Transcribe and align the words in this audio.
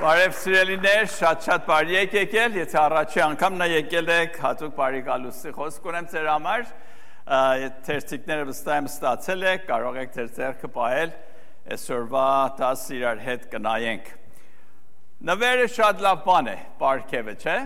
Բարև 0.00 0.30
սիրելիներ, 0.32 1.02
շատ-շատ 1.12 1.64
բարի 1.66 1.96
եք 2.00 2.14
եկել, 2.16 2.54
եթե 2.56 2.76
առաջի 2.80 3.20
անգամն 3.20 3.64
եկել 3.68 4.06
եք, 4.14 4.36
հատուկ 4.40 4.70
բարի 4.78 5.02
գալուստի 5.04 5.50
խոսք 5.58 5.88
ունեմ 5.90 6.06
ձեր 6.08 6.28
համար, 6.30 6.62
թերթիկները 7.84 8.46
վստահ 8.48 8.78
եմ 8.80 8.88
ստացել 8.88 9.44
եք, 9.50 9.66
կարող 9.66 9.98
եք 10.00 10.14
ձեր 10.14 10.30
ձեռքը 10.38 10.70
պահել, 10.78 11.12
այսօրվա 11.76 12.24
դաս 12.62 12.86
իրար 12.96 13.20
հետ 13.26 13.44
կնայենք։ 13.52 14.08
Նվերը 15.28 15.68
շատ 15.76 16.02
լավ 16.08 16.24
բան 16.30 16.48
է, 16.48 16.56
պարգևը, 16.80 17.36
չէ՞։ 17.44 17.58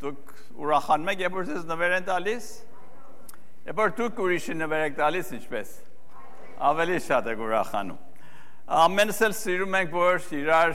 Դուք 0.00 0.34
ուրախանում 0.64 1.12
եք, 1.12 1.22
երբ 1.28 1.38
որ 1.42 1.48
ձեզ 1.52 1.68
նվեր 1.74 1.98
են 2.00 2.08
տալիս։ 2.08 2.48
Երբ 3.68 3.84
որ 3.84 3.94
դուք 4.00 4.24
ուրիշի 4.24 4.58
նվեր 4.64 4.88
եք 4.88 4.98
տալիս, 5.04 5.36
ինչպես։ 5.36 5.78
Ավելի 6.72 6.98
շատ 7.12 7.32
եք 7.34 7.44
ուրախանում։ 7.44 8.13
Ամենս 8.64 9.18
էլ 9.26 9.32
սիրում 9.36 9.74
ենք, 9.76 9.90
որ 9.92 10.22
իրար 10.32 10.70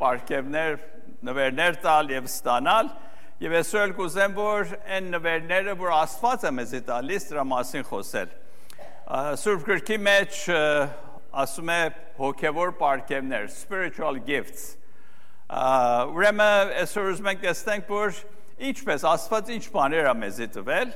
պարկևներ, 0.00 0.72
նվերներ 1.22 1.76
տալ 1.78 2.08
եւ 2.10 2.24
ստանալ, 2.26 2.88
եւ 3.44 3.52
այսօր 3.60 3.82
էլ 3.82 3.92
կուզեմ, 3.94 4.32
որ 4.34 4.72
այն 4.96 5.10
նվերները, 5.14 5.74
որ 5.78 5.92
Աստված 6.00 6.46
է 6.48 6.50
մեզ 6.56 6.72
տալիս, 6.88 7.26
դրա 7.30 7.44
մասին 7.52 7.86
խոսել։ 7.86 8.32
Սուրբ 9.38 9.62
գրքի 9.68 9.98
մեջ 10.02 10.40
ասում 11.44 11.70
է 11.70 11.78
հոգեվոր 12.18 12.74
պարկևներ, 12.80 13.46
spiritual 13.54 14.18
gifts։ 14.26 14.64
Ուրեմն 15.46 16.74
այսօր 16.82 17.12
ուզում 17.12 17.28
ենք 17.36 17.44
տեսնենք, 17.46 17.92
որ 17.92 18.18
ինչպես 18.72 19.06
Աստված 19.12 19.52
ինչ 19.60 19.64
բաներ 19.76 20.10
է 20.10 20.16
մեզ 20.24 20.42
տվել։ 20.58 20.90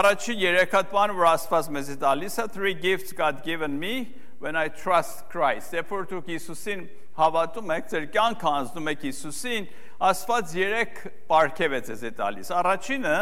Առաջին 0.00 0.42
երեք 0.50 0.74
հատ 0.80 0.90
բան, 0.96 1.14
որ 1.14 1.30
Աստված 1.30 1.70
մեզ 1.78 1.94
տալիս 2.02 2.40
է, 2.42 2.48
three 2.58 2.74
gifts 2.74 3.14
God 3.14 3.44
given 3.46 3.78
me, 3.78 4.10
when 4.40 4.56
I 4.56 4.68
trust 4.68 5.28
Christ։ 5.28 5.74
Երբ 5.76 5.90
որ 5.92 6.06
դուք 6.08 6.28
Հիսուսին 6.32 6.84
հավատում 7.18 7.72
եք, 7.74 7.88
ձեր 7.92 8.04
կյանքը 8.14 8.46
անցնում 8.50 8.86
եք 8.94 9.02
Հիսուսին, 9.04 9.66
Աստված 10.08 10.54
երեք 10.56 11.00
պարգև 11.28 11.74
է 11.76 11.80
ձեզ 11.90 12.04
տալիս։ 12.16 12.52
Առաջինը 12.56 13.16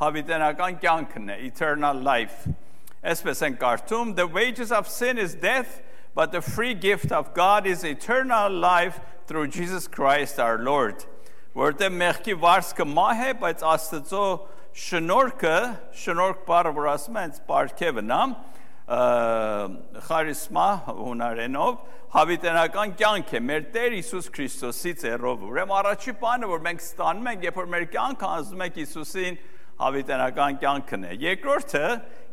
հավիտենական 0.00 0.78
կյանքն 0.80 1.34
է, 1.34 1.36
eternal 1.50 2.00
life։ 2.00 2.46
Այսպես 3.04 3.44
են 3.44 3.58
կարդում, 3.60 4.14
the 4.16 4.24
wages 4.24 4.72
of 4.72 4.88
sin 4.88 5.20
is 5.20 5.36
death, 5.36 5.82
but 6.16 6.32
the 6.32 6.40
free 6.40 6.72
gift 6.72 7.12
of 7.12 7.34
God 7.36 7.66
is 7.66 7.84
eternal 7.84 8.48
life 8.48 9.00
through 9.28 9.48
Jesus 9.48 9.86
Christ 9.86 10.40
our 10.40 10.56
Lord։ 10.56 11.04
Որտեղ 11.54 11.92
մեղքի 11.92 12.38
վարձքը 12.40 12.88
մահ 12.88 13.20
է, 13.20 13.30
բայց 13.44 13.68
Աստծո 13.68 14.24
շնորհքը, 14.74 15.58
շնորհք 16.00 16.40
բառը 16.48 16.72
որ 16.80 16.88
ասում 16.96 17.20
են, 17.20 17.36
պարգևն 17.46 18.16
է, 18.16 18.22
խարիսմա 18.84 20.68
հունարենով 20.84 21.76
հավիտենական 22.14 22.90
կյանք 23.00 23.30
է 23.34 23.40
մեր 23.42 23.62
Տեր 23.74 23.94
Հիսուս 23.96 24.26
Քրիստոսի 24.34 24.92
ծերով։ 25.00 25.46
Ուրեմն 25.48 25.76
առաջի 25.78 26.12
բանը, 26.20 26.50
որ 26.52 26.60
մենք 26.66 26.84
ստանում 26.84 27.30
ենք, 27.32 27.46
երբ 27.48 27.56
որ 27.60 27.70
մեր 27.72 27.86
կյանքը 27.94 28.28
անցնում 28.34 28.64
ենք 28.64 28.76
Հիսուսին, 28.82 29.38
հավիտենական 29.80 30.58
կյանքն 30.60 31.08
է։ 31.08 31.16
Երկրորդը 31.24 31.86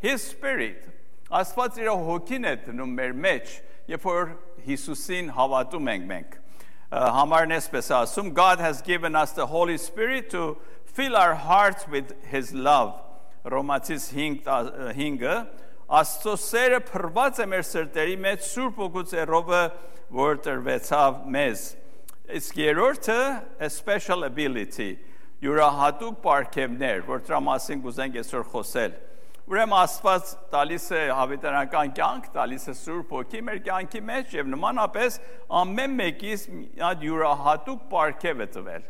His 0.04 0.28
Spirit։ 0.28 0.92
Աստված 1.32 1.80
իր 1.82 1.90
հոգին 2.12 2.46
է 2.52 2.54
դնում 2.68 2.94
մեր 3.00 3.16
մեջ, 3.26 3.56
երբ 3.96 4.06
որ 4.12 4.36
Հիսուսին 4.68 5.32
հավատում 5.40 5.92
ենք 5.96 6.08
մենք։ 6.12 6.38
Համարն 6.92 7.56
էսպես 7.56 7.88
ասում, 7.96 8.34
God 8.36 8.60
has 8.60 8.84
given 8.84 9.16
us 9.16 9.32
the 9.32 9.48
Holy 9.48 9.78
Spirit 9.80 10.30
to 10.36 10.58
fill 10.84 11.16
our 11.16 11.36
hearts 11.36 11.88
with 11.88 12.12
his 12.28 12.52
love։ 12.54 13.00
Ռոմացիս 13.48 14.12
5-ը 14.12 15.36
Աստծո 15.92 16.34
սերը 16.40 16.78
փրված 16.88 17.40
է 17.44 17.46
մեր 17.52 17.64
սրտերի 17.68 18.14
մեջ 18.24 18.44
Սուրբ 18.48 18.78
Օգուտերովը, 18.86 19.58
որ 20.16 20.38
տրվեցավ 20.46 21.18
մեզ։ 21.36 21.64
Իսկ 22.38 22.62
երրորդը 22.62 23.18
a 23.60 23.70
special 23.76 24.24
ability, 24.24 24.94
յուրահատուկ 25.44 26.22
պարգևներ, 26.24 27.04
որ 27.10 27.26
դրա 27.28 27.42
մասին 27.50 27.84
կուզենք 27.84 28.16
այսօր 28.22 28.48
խոսել։ 28.54 28.96
Ուրեմն 29.52 29.78
Աստված 29.82 30.32
տալիս 30.56 30.88
է 30.96 31.04
հավիտենական 31.18 31.94
կյանք, 32.00 32.32
տալիս 32.40 32.70
է 32.72 32.78
Սուրբ 32.86 33.14
Օքի 33.20 33.44
մեր 33.50 33.62
կյանքի 33.68 34.04
մեջ 34.14 34.36
եւ 34.40 34.52
նմանապես 34.56 35.20
ամեն 35.60 36.00
մեկից 36.00 36.48
այդ 36.88 37.06
յուրահատուկ 37.10 37.86
պարգև 37.92 38.48
է 38.48 38.50
տվել 38.56 38.90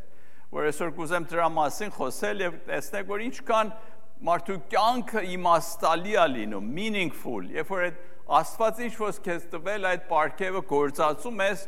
որ 0.51 0.65
այսօր 0.67 0.89
կուզեմ 0.97 1.25
դրա 1.31 1.45
մասին 1.55 1.91
խոսել 1.95 2.41
եւ 2.43 2.55
տեսնեք 2.67 3.05
որ 3.07 3.21
ինչքան 3.23 3.69
մարդու 3.71 3.90
կյանքը 4.21 5.23
իմաստալի 5.33 6.13
է 6.13 6.25
լինում, 6.35 6.65
meaningful, 6.77 7.47
երբ 7.49 7.71
որ 7.73 7.85
այդ 7.87 8.01
Աստված 8.31 8.77
ինչ 8.85 8.91
որ 8.95 9.17
քեզ 9.25 9.47
տվել 9.51 9.87
այդ 9.89 10.03
պարգևը 10.07 10.61
գործածում 10.69 11.41
ես 11.41 11.63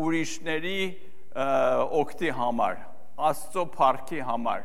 ուրիշների 0.00 0.78
օգտի 1.98 2.30
համար, 2.38 2.78
Աստծո 3.26 3.64
փառքի 3.74 4.22
համար։ 4.30 4.62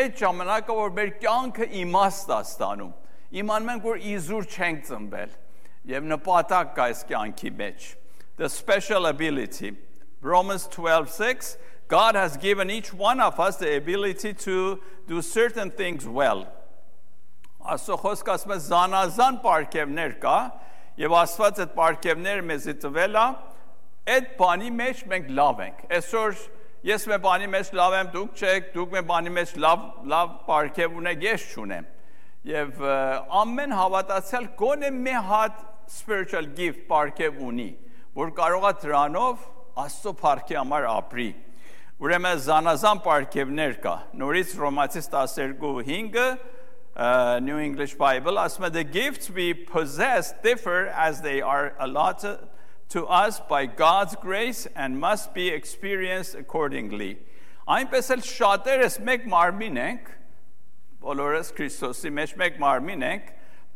Այդ 0.00 0.18
ժամանակը 0.20 0.76
որ 0.80 0.92
մեր 0.98 1.14
կյանքը 1.22 1.70
իմաստ 1.80 2.34
է 2.34 2.40
ստանում, 2.50 2.92
իմանում 3.40 3.72
ենք 3.74 3.88
որ 3.88 4.04
իզուր 4.10 4.50
չենք 4.50 4.84
ծնվել 4.90 5.34
եւ 5.94 6.06
նպատակ 6.10 6.76
կա 6.76 6.90
այս 6.90 7.02
կյանքի 7.08 7.56
մեջ։ 7.62 7.88
The 8.36 8.48
special 8.48 9.06
ability 9.06 9.76
Romans 10.20 10.66
12:6 10.68 11.56
God 11.88 12.14
has 12.14 12.36
given 12.36 12.70
each 12.70 12.92
one 12.92 13.20
of 13.20 13.40
us 13.40 13.56
the 13.56 13.76
ability 13.76 14.32
to 14.34 14.80
do 15.08 15.22
certain 15.22 15.70
things 15.70 16.06
well 16.06 16.46
Աստծո 17.70 17.96
խոսքը 18.04 18.32
ասում 18.34 18.52
է 18.54 18.58
զանազան 18.66 19.36
պարգևներ 19.44 20.14
կա 20.24 20.38
եւ 21.00 21.14
Աստված 21.20 21.60
այդ 21.64 21.74
պարգևները 21.76 22.46
մեզի 22.50 22.74
տվել 22.82 23.18
է 23.20 23.26
այդ 24.10 24.30
բանի 24.40 24.70
մեջ 24.80 25.02
մենք 25.12 25.30
լավ 25.38 25.62
ենք 25.66 25.84
այսօր 25.98 26.40
ես 26.90 27.06
մե 27.10 27.18
բանի 27.26 27.48
մեջ 27.52 27.70
լավ 27.80 27.96
եմ 28.00 28.10
դուք 28.14 28.40
չեք 28.40 28.70
դուք 28.74 28.94
մե 28.96 29.02
բանի 29.10 29.32
մեջ 29.36 29.52
լավ 29.64 29.82
լավ 30.12 30.32
պարգև 30.48 30.96
ունեք 31.00 31.24
ես 31.26 31.46
չունեմ 31.52 31.88
եւ 32.50 32.82
ամեն 33.40 33.74
հավատացյալ 33.76 34.46
գոնե 34.60 34.90
մի 34.96 35.16
հատ 35.30 35.62
spiritual 35.90 36.48
gift 36.56 36.86
պարգև 36.90 37.42
ունի 37.50 37.70
որ 38.16 38.32
կարողա 38.40 38.72
դրանով 38.84 39.46
Աստծո 39.80 40.12
փառքի 40.20 40.56
համար 40.60 40.86
ապրի 40.90 41.28
ուրեմն 42.00 42.40
զանազան 42.46 43.02
պարգևներ 43.04 43.76
կա 43.84 43.94
նորից 44.22 44.54
Ռոմացիս 44.60 45.10
12:5-ը 45.12 46.26
uh, 46.96 47.40
New 47.42 47.58
English 47.58 47.94
Bible, 47.94 48.38
ասում 48.38 48.66
է 48.68 48.72
the 48.72 48.84
gifts 48.84 49.30
we 49.30 49.54
possess 49.54 50.32
differ 50.42 50.88
as 50.88 51.20
they 51.22 51.40
are 51.40 51.74
allotted 51.78 52.38
to 52.90 53.06
us 53.06 53.40
by 53.40 53.66
God's 53.66 54.16
grace 54.16 54.66
and 54.74 54.98
must 54.98 55.32
be 55.34 55.48
experienced 55.48 56.34
accordingly. 56.34 57.18
Այնպես 57.70 58.10
էլ 58.16 58.22
շատերս 58.26 58.98
մեկ 59.06 59.26
մարմին 59.30 59.76
ենք, 59.78 60.08
բոլորս 61.04 61.52
Քրիստոսի 61.56 62.10
մեջ 62.16 62.36
մեկ 62.40 62.56
մարմին 62.60 63.04
ենք, 63.06 63.28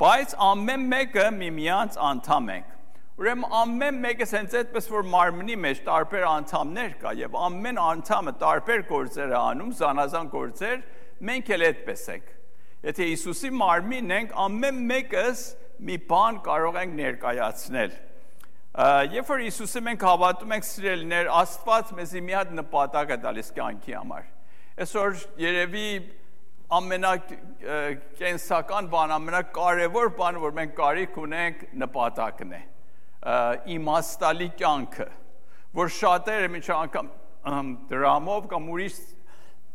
բայց 0.02 0.34
ամեն 0.50 0.88
մեկը 0.90 1.26
միմյանց 1.38 1.98
անդամ 2.10 2.48
ենք։ 2.56 2.72
Ուրեմն 3.14 3.52
ամեն 3.54 3.98
մեկը 4.02 4.26
sense 4.26 4.58
այդպես 4.58 4.88
որ 4.90 5.04
մարմնի 5.06 5.56
մեջ 5.62 5.82
տարբեր 5.86 6.24
անդամներ 6.26 6.96
կա 6.98 7.12
եւ 7.20 7.36
ամեն 7.46 7.78
անդամը 7.78 8.32
տարբեր 8.40 8.82
գործեր 8.88 9.30
է 9.30 9.36
անում, 9.38 9.70
զանազան 9.78 10.30
գործեր, 10.32 10.80
մենք 11.30 11.52
էլ 11.54 11.66
այդպես 11.68 12.08
ենք։ 12.16 12.32
Եթե 12.84 13.06
Հիսուսի 13.08 13.48
մարմինն 13.56 14.10
ենք, 14.12 14.32
ամեն 14.44 14.80
մեկս 14.90 15.42
մի 15.88 15.94
բան 16.08 16.40
կարող 16.44 16.74
ենք 16.82 16.96
ներկայացնել։ 16.98 17.94
Երբ 19.14 19.30
որ 19.30 19.44
Հիսուսի 19.44 19.82
մենք 19.86 20.04
հավատում 20.04 20.52
ենք 20.56 20.66
սիրելիներ, 20.68 21.30
Աստված 21.38 21.92
մեզի 21.96 22.22
մի 22.26 22.36
հատ 22.36 22.52
նպատակ 22.58 23.14
է 23.14 23.18
տալիս 23.24 23.48
կյանքի 23.56 23.96
համար։ 23.96 24.26
Այսօր 24.84 25.16
երևի 25.44 25.86
ամենակենսական 26.74 28.92
բան, 28.92 29.16
ամենակարևոր 29.16 30.12
բանը, 30.20 30.44
որ 30.44 30.54
մենք 30.60 30.76
կարիք 30.82 31.18
ունենք, 31.24 31.66
նպատակն 31.84 32.50
է։ 32.52 32.62
Իմաստալի 33.78 34.50
կյանքը, 34.60 35.08
որ 35.80 35.96
շատերը 36.04 36.52
միջ 36.52 36.72
անգամ 36.74 37.12
դրամով 37.94 38.48
կամ 38.52 38.72
ուրիշ 38.74 38.98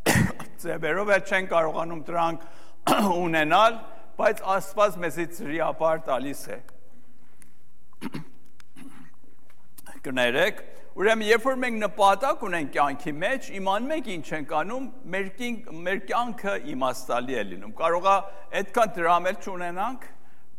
ձևերով 0.63 1.11
չեն 1.23 1.47
կարողանում 1.49 2.01
դրանք 2.09 2.45
ունենալ, 3.25 3.77
բայց 4.19 4.41
Աստված 4.55 4.97
մեզից 5.03 5.39
հրիապար 5.45 6.01
տալիս 6.07 6.41
է։ 6.49 6.57
Կներեք, 10.05 10.61
ուրեմն 10.99 11.27
երբ 11.27 11.47
որ 11.49 11.57
մենք 11.63 11.77
նպատակ 11.83 12.45
ունենք 12.49 12.71
կյանքի 12.75 13.13
մեջ, 13.23 13.49
իմանում 13.59 13.93
ենք 13.97 14.09
ինչ 14.15 14.27
ենք 14.37 14.53
անում, 14.59 14.85
մեր 15.15 15.27
մեր 15.87 15.99
կյանքը 16.09 16.55
իմաստալի 16.73 17.39
է 17.39 17.43
լինում։ 17.49 17.73
Կարողա 17.79 18.15
այդքան 18.59 18.93
դրամել 18.99 19.39
չունենանք, 19.43 20.07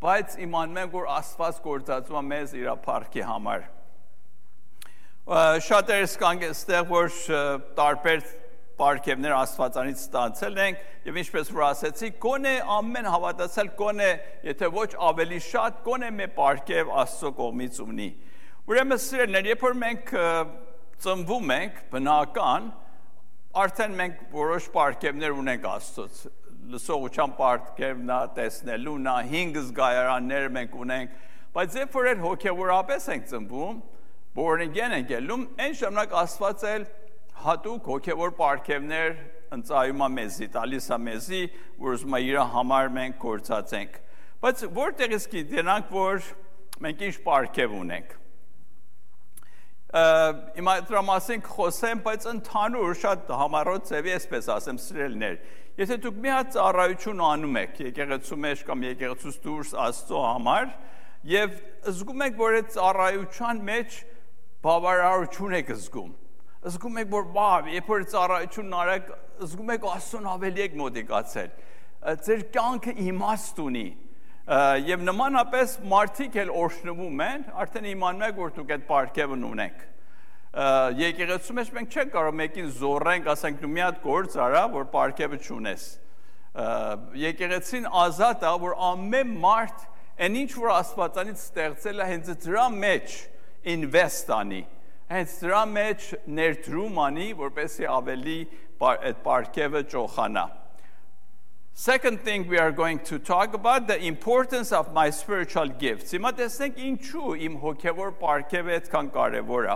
բայց 0.01 0.27
իմանում 0.45 0.81
ենք, 0.81 0.91
որ 0.97 1.09
Աստված 1.17 1.61
գործածում 1.65 2.19
է 2.21 2.23
մեզ 2.31 2.55
իր 2.61 2.69
փառքի 2.85 3.25
համար։ 3.31 3.69
Շատերս 5.67 6.13
կան 6.21 6.45
այստեղ, 6.47 6.85
որ 6.89 7.09
տարբեր 7.77 8.23
պարգևներ 8.81 9.35
Աստվածանից 9.37 10.01
ստացել 10.01 10.59
ենք 10.65 10.83
եւ 11.07 11.21
ինչպես 11.21 11.53
որ 11.55 11.65
ասեցի, 11.69 12.09
գոնե 12.25 12.53
ամեն 12.75 13.07
հավատացել 13.13 13.71
գոնե, 13.79 14.09
եթե 14.49 14.69
ոչ 14.75 14.89
ավելի 15.11 15.39
շատ, 15.47 15.79
գոնե 15.87 16.11
մի 16.17 16.27
պարգև 16.35 16.91
Աստծո 17.05 17.31
կողմից 17.39 17.79
ունի։ 17.85 18.09
Ուրեմն 18.71 19.01
սիրելիներ, 19.05 19.49
երբ 19.51 19.65
որ 19.65 19.79
մենք 19.81 20.13
ծնվում 21.01 21.55
ենք 21.55 21.81
բնական 21.91 22.69
արդեն 23.61 23.95
մենք 23.99 24.19
որոշ 24.31 24.67
պարգևներ 24.71 25.33
ունենք 25.41 25.65
Աստծոց 25.71 26.19
լսողության 26.71 27.33
պարգևն 27.39 28.11
է 28.13 28.19
տեսնելու 28.37 28.93
նա 29.07 29.15
5 29.31 29.57
զգայարաններ 29.65 30.45
մենք 30.57 30.75
ունենք 30.85 31.15
բայց 31.57 31.77
երբ 31.81 31.97
որ 31.97 32.09
այդ 32.11 32.21
հոգևորապես 32.25 33.07
ենք 33.15 33.25
ծնվում 33.31 33.81
born-again 34.37 34.95
ենք 34.99 35.11
ելնում 35.15 35.43
այն 35.65 35.75
ժամանակ 35.81 36.15
Աստված 36.21 36.65
էլ 36.71 36.85
հատուկ 37.47 37.91
հոգևոր 37.91 38.33
պարգևներ 38.39 39.11
ընծայում 39.57 40.05
է 40.05 40.09
մեզի 40.15 40.47
տալիս 40.55 40.87
է 40.91 41.01
մեզի 41.09 41.43
որ 41.81 41.97
ուզում 41.97 42.17
է 42.17 42.23
իր 42.29 42.39
համար 42.55 42.95
մենք 43.01 43.19
կործածենք 43.25 43.99
բայց 44.45 44.65
որտեղից 44.79 45.29
գիտենանք 45.35 45.93
որ 45.97 46.33
մենք 46.87 47.05
ինչ 47.09 47.15
պարգև 47.27 47.77
ունենք 47.81 48.17
հիմա 49.91 50.73
դրա 50.87 51.01
մասին 51.03 51.41
խոսեմ, 51.43 52.01
բայց 52.05 52.25
ընդհանուր 52.31 52.93
շատ 53.01 53.31
համառոտ 53.41 53.89
ձևի 53.89 54.13
էսպես 54.15 54.45
ասեմ, 54.53 54.77
սիրելներ։ 54.79 55.33
Եթե 55.81 55.97
դուք 56.05 56.21
մի 56.23 56.31
հատ 56.31 56.53
ծառայություն 56.55 57.23
անում 57.27 57.59
եք 57.59 57.81
եկեղեցու 57.89 58.37
մեջ 58.45 58.63
կամ 58.69 58.85
եկեղեցուց 58.87 59.41
դուրս 59.43 59.73
Աստծո 59.83 60.21
համար, 60.27 60.71
եւ 61.31 61.59
զգում 61.91 62.23
եք, 62.27 62.39
որ 62.39 62.57
այդ 62.61 62.71
ծառայության 62.77 63.61
մեջ 63.67 63.99
բավարարություն 64.63 65.57
եք 65.59 65.73
զգում։ 65.75 66.11
Զգում 66.61 66.97
եք, 67.01 67.07
որ 67.09 67.23
բավ, 67.33 67.67
երբ 67.73 67.87
որ 67.89 68.03
ծառայությունն 68.11 68.73
արեք, 68.77 69.07
զգում 69.41 69.69
եք 69.73 69.85
Աստծուն 69.91 70.25
ավելի 70.29 70.61
եք 70.61 70.73
մոտիկացել։ 70.77 71.53
Ձեր 72.25 72.41
կյանքը 72.53 72.91
իմաստ 73.01 73.61
ունի 73.63 73.85
եւ 74.85 75.05
նմանապես 75.07 75.73
մարդիկ 75.89 76.35
էլ 76.41 76.51
օրհնվում 76.61 77.23
են, 77.25 77.45
արդեն 77.63 77.87
իմանում 77.91 78.25
եք, 78.27 78.35
որ 78.41 78.53
դուք 78.57 78.73
այդ 78.75 78.85
պարգևն 78.91 79.45
ունեք։ 79.47 79.81
Եկեղեցու 81.01 81.55
մեջ 81.57 81.71
մենք 81.77 81.97
չենք 81.97 82.13
կարող 82.13 82.37
մեկին 82.41 82.69
զորենք, 82.77 83.29
ասենք 83.33 83.61
դու 83.61 83.71
մի 83.71 83.83
հատ 83.85 84.01
գործ 84.05 84.37
արա, 84.45 84.63
որ 84.75 84.85
պարգևը 84.91 85.39
չունես։ 85.41 85.87
Եկեղեցին 87.21 87.87
ազատ 88.01 88.45
է, 88.45 88.53
որ 88.65 88.75
ամեն 88.91 89.33
մարդ 89.47 89.87
այն 90.21 90.37
ինչ 90.41 90.51
որ 90.61 90.73
Աստվածանից 90.75 91.41
ստեղծել 91.41 92.01
է, 92.03 92.09
հենց 92.11 92.31
դրա 92.45 92.67
մեջ 92.75 93.17
invest 93.71 94.33
անի 94.35 94.61
հենց 95.11 95.35
դրա 95.43 95.61
մեջ 95.75 96.07
ներդրում 96.39 96.99
անի, 97.05 97.29
որպեսզի 97.41 97.87
ավելի 97.91 98.39
այդ 98.81 99.17
պարգևը 99.25 99.81
ճոխանա։ 99.91 100.43
Second 101.73 102.19
thing 102.21 102.47
we 102.47 102.59
are 102.59 102.71
going 102.71 102.99
to 102.99 103.17
talk 103.17 103.53
about 103.53 103.87
the 103.87 103.97
importance 104.05 104.71
of 104.71 104.93
my 104.93 105.09
spiritual 105.09 105.69
gifts։ 105.83 106.11
Հիմա 106.11 106.31
տեսնենք 106.39 106.79
ինչու 106.87 107.35
իմ 107.47 107.53
հոգևոր 107.61 108.11
պարգևը 108.21 108.73
այդքան 108.77 109.11
կարևոր 109.15 109.67
է։ 109.71 109.75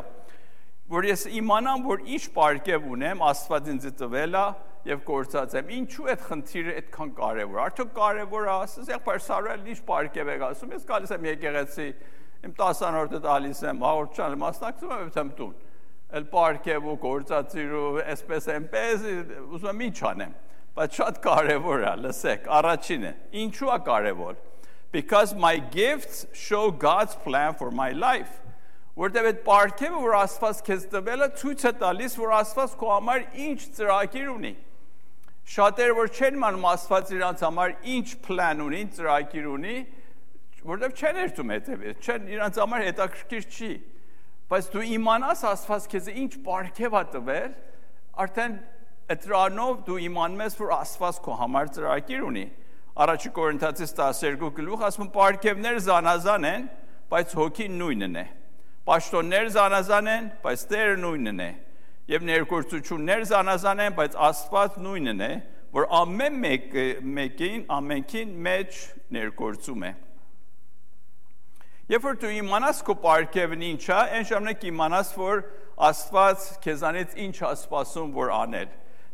Որ 0.96 1.08
ես 1.10 1.24
իմանամ, 1.40 1.86
որ 1.88 2.04
ինչ 2.16 2.24
պարգև 2.36 2.90
ունեմ, 2.96 3.24
Աստված 3.26 3.70
ինձ 3.74 3.88
տվել 4.02 4.36
է 4.38 4.44
եւ 4.92 5.00
կործած 5.08 5.56
եմ։ 5.62 5.72
Ինչու 5.80 6.10
այդ 6.14 6.26
խնդիրը 6.30 6.76
այդքան 6.82 7.14
կարևոր։ 7.22 7.62
Արդյոք 7.64 7.96
կարևոր 7.96 8.46
է, 8.46 8.52
ասես 8.66 8.92
եղբայր 8.94 9.24
Սարոյել 9.26 9.72
ինչ 9.74 9.80
պարգև 9.88 10.30
է 10.30 10.38
ասում։ 10.46 10.76
Ես 10.76 10.86
գալիս 10.92 11.16
եմ 11.16 11.26
եկեղեցի, 11.32 11.88
իմ 12.45 12.56
10-րդը 12.62 13.21
տալիս 13.25 13.62
եմ, 13.65 13.86
հաղորդչանը 13.86 14.42
մասնակցում 14.45 14.95
եմ, 14.95 15.13
եմ 15.21 15.31
տուն։ 15.39 15.53
Էլ 16.15 16.25
պարգև 16.31 16.89
ու 16.92 16.97
կործածիր 17.06 17.71
ու 17.75 17.86
այսպես 18.06 18.50
այնպես, 18.56 19.07
ուզում 19.45 19.71
եմ 19.71 19.86
ինչ 19.89 19.97
անեմ 20.12 20.36
բայց 20.75 20.97
շատ 21.00 21.19
կարևոր 21.24 21.83
է, 21.88 21.92
լսեք, 22.03 22.47
առաջինը, 22.51 23.12
ինչու 23.42 23.69
է 23.71 23.77
կարևոր։ 23.86 24.33
Because 24.92 25.33
my 25.36 25.56
gifts 25.71 26.25
show 26.33 26.69
God's 26.71 27.15
plan 27.24 27.56
for 27.56 27.71
my 27.71 27.92
life։ 27.95 28.42
Որտեւ 28.95 29.30
այդ 29.30 29.39
պարգևը, 29.44 30.01
որ 30.03 30.18
Աստված 30.19 30.59
քեզ 30.68 30.83
տվել 30.91 31.24
է, 31.25 31.30
ցույց 31.39 31.63
է 31.68 31.71
տալիս, 31.80 32.18
որ 32.19 32.33
Աստված 32.36 32.75
քո 32.80 32.91
համար 32.91 33.24
ինչ 33.45 33.57
ծրագիր 33.80 34.30
ունի։ 34.36 34.51
Շատերը 35.56 35.95
որ 36.00 36.12
չեն 36.15 36.39
մանում 36.44 36.68
Աստված 36.71 37.12
իրանց 37.15 37.44
համար 37.45 37.74
ինչ 37.95 38.07
պլան 38.27 38.63
ունի, 38.65 38.83
ծրագիր 38.95 39.50
ունի, 39.56 39.75
որտեվ 40.65 40.95
չեն 40.95 41.19
երթում 41.21 41.51
հետևել, 41.56 41.97
չեն 42.01 42.29
իրանց 42.35 42.59
համար 42.62 42.83
հետաքրքիր 42.85 43.45
չի։ 43.56 43.71
Բայց 44.45 44.69
դու 44.75 44.85
իմանաս 44.95 45.44
Աստված 45.50 45.85
քեզ 45.91 46.07
ինչ 46.15 46.31
պարգև 46.45 46.95
է 46.95 47.03
տվել, 47.15 47.51
արդեն 48.25 48.56
Դրանով 49.06 49.81
դու 49.85 50.00
իմանում 50.01 50.41
ես, 50.41 50.56
որ 50.57 50.71
Աստված 50.75 51.17
քո 51.25 51.35
համար 51.38 51.67
ծրագիր 51.75 52.23
ունի։ 52.25 52.45
Առաջի 53.06 53.29
Կորինթացիս 53.35 53.91
12 54.00 54.50
գլուխ 54.56 54.85
ասում 54.88 55.09
պարգևներ 55.13 55.77
զանազան 55.85 56.47
են, 56.50 56.65
բայց 57.12 57.35
հոգին 57.38 57.75
նույնն 57.81 58.17
է։ 58.21 58.25
Պաշտոններ 58.85 59.51
զանազան 59.56 60.09
են, 60.15 60.29
բայց 60.45 60.63
Տերը 60.71 60.95
նույնն 61.03 61.44
է։ 61.45 61.50
Եվ 62.15 62.25
ներկործություններ 62.29 63.27
զանազան 63.33 63.83
են, 63.85 63.95
բայց 64.00 64.17
Աստված 64.29 64.79
նույնն 64.85 65.23
է, 65.25 65.31
որ 65.75 65.88
ամեն 66.00 66.41
մեկ 66.45 66.75
մեկին 67.19 67.63
ամենքին 67.77 68.35
մեջ 68.45 68.81
ներկործում 69.15 69.85
է։ 69.89 69.94
Երբ 71.86 72.02
որ 72.02 72.16
դու 72.18 72.30
իմանաս 72.34 72.80
քո 72.82 72.94
պարգևն 72.98 73.64
ինչ 73.68 73.84
է, 73.86 73.98
այն 74.18 74.24
ժամանակ 74.26 74.64
իմանաս, 74.72 75.10
որ 75.22 75.42
Աստված 75.86 76.48
քեզանից 76.64 77.12
ինչ 77.26 77.36
է 77.46 77.52
սպասում, 77.60 78.16
որ 78.16 78.32
անել։ 78.34 78.72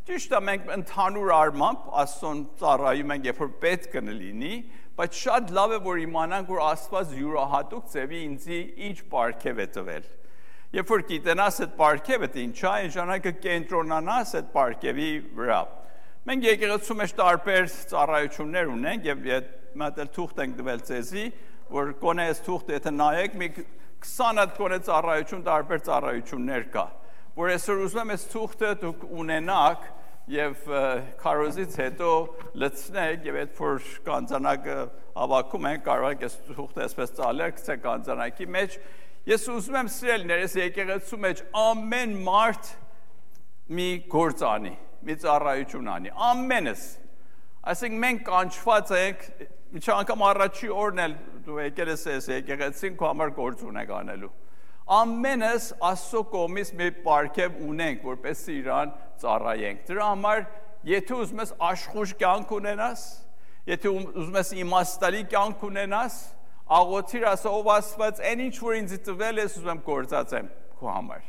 Ճիշտ 0.08 0.36
է, 0.38 0.42
մենք 0.48 0.72
ընդհանուր 0.78 1.34
առմամբ 1.36 1.90
Աստծուն 2.04 2.40
ծառայում 2.62 3.12
ենք, 3.18 3.28
երբ 3.28 3.42
որ 3.44 3.52
պետք 3.66 3.92
կլինի, 3.98 4.54
բայց 5.02 5.20
շատ 5.20 5.52
լավ 5.60 5.76
է 5.76 5.82
որ 5.92 6.02
իմանանք, 6.06 6.50
որ 6.56 6.64
Աստված 6.70 7.14
յուրահատուկ 7.20 7.92
ձևի 7.92 8.24
ինձի 8.32 8.64
ինչ 8.88 8.98
պարգև 9.12 9.62
է 9.62 9.68
տվել։ 9.76 10.10
Երբ 10.72 10.92
որ 10.96 11.06
գիտենաս 11.12 11.62
այդ 11.68 11.78
պարգևը 11.84 12.34
ինչ 12.48 12.58
է, 12.62 12.68
այն 12.72 12.92
ժամանակը 12.96 13.32
կենտրոնանաս 13.52 14.36
այդ 14.40 14.52
պարգևի 14.56 15.12
վրա։ 15.36 15.62
Մենք 16.22 16.46
եկեղեցու 16.48 16.96
մեջ 17.02 17.14
տարբեր 17.20 17.72
ծառայություններ 17.92 18.72
ունենք 18.72 19.08
եւ 19.12 19.26
մտել 19.82 20.10
թուղթ 20.16 20.40
ենք 20.44 20.56
տվել 20.60 20.82
ցեզի, 20.88 21.26
որ 21.72 21.94
կոնե 22.02 22.28
այս 22.32 22.42
թուղթը 22.48 22.78
եթե 22.78 22.94
նայեք, 22.98 23.38
մի 23.42 23.50
20 24.02 24.42
հատ 24.42 24.54
կոնե 24.58 24.78
ծառայություն 24.88 25.44
տարբեր 25.46 25.82
ծառայություններ 25.88 26.64
կա 26.74 26.86
որ 27.38 27.52
այսօր 27.56 27.82
ուզում 27.86 28.02
եմ 28.02 28.14
այս 28.16 28.24
թուղթը 28.32 28.72
դուք 28.82 29.04
ունենաք 29.22 29.84
եւ 30.32 30.66
քարոզից 31.22 31.78
հետո 31.82 32.10
լցնեք 32.62 33.28
եւ 33.30 33.38
այդ 33.42 33.54
որ 33.62 33.86
կանցանակը 34.08 34.76
ավակում 35.26 35.68
են 35.72 35.80
կարող 35.86 36.16
եք 36.16 36.26
այս 36.28 36.36
թուղթը 36.50 36.84
այսպես 36.86 37.14
ծալել 37.20 37.54
գցե 37.58 37.78
կանցանակի 37.86 38.48
մեջ 38.56 38.78
ես 39.32 39.48
ուզում 39.56 39.80
եմ 39.82 39.92
սիրելիներ 39.96 40.44
այս 40.46 40.56
եկեղեցու 40.62 41.22
մեջ 41.26 41.44
ամեն 41.62 42.16
մարդ 42.28 42.72
մի 43.72 43.90
գործ 44.12 44.46
անի 44.52 44.74
մի 45.08 45.18
ծառայություն 45.26 45.92
անի 45.96 46.14
ամենս 46.32 46.86
այսինքն 47.62 48.04
մենք 48.06 48.22
կանչված 48.28 48.94
ենք 48.98 49.26
միջի 49.72 49.92
անգամ 49.96 50.24
առաջի 50.32 50.70
օրն 50.82 51.02
էլ 51.06 51.18
դու 51.46 51.60
եկել 51.62 51.92
ես 51.94 52.30
եկեղեցին 52.32 52.96
քո 53.00 53.12
համար 53.12 53.36
գործ 53.38 53.66
ունեք 53.72 53.94
անելու 54.02 54.32
ամենս 54.92 55.70
Աստծո 55.88 56.22
կողմից 56.32 56.72
մի 56.76 56.88
պարգև 57.06 57.60
ունենք, 57.64 58.02
որպեսզի 58.04 58.56
իրան 58.60 58.94
ծառայենք։ 59.22 59.84
Դրա 59.88 60.08
համար, 60.10 60.42
եթե 60.90 61.18
ուզում 61.22 61.42
ես 61.44 61.54
աշխուժ 61.70 62.14
կյանք 62.22 62.54
ունենաս, 62.58 63.04
եթե 63.72 63.94
ուզում 63.94 64.40
ես 64.42 64.54
իմաստալի 64.66 65.24
կյանք 65.32 65.66
ունենաս, 65.70 66.18
աղոթիր 66.82 67.28
ասա 67.32 67.54
ով 67.62 67.72
Աստված, 67.76 68.22
այն 68.32 68.44
ինչ 68.48 68.56
որ 68.66 68.78
ինձ 68.82 68.96
տվել 69.08 69.42
ես, 69.42 69.58
ուզում 69.62 69.72
եմ 69.72 69.84
կործածեմ 69.88 70.52
քո 70.82 70.92
համար։ 70.92 71.28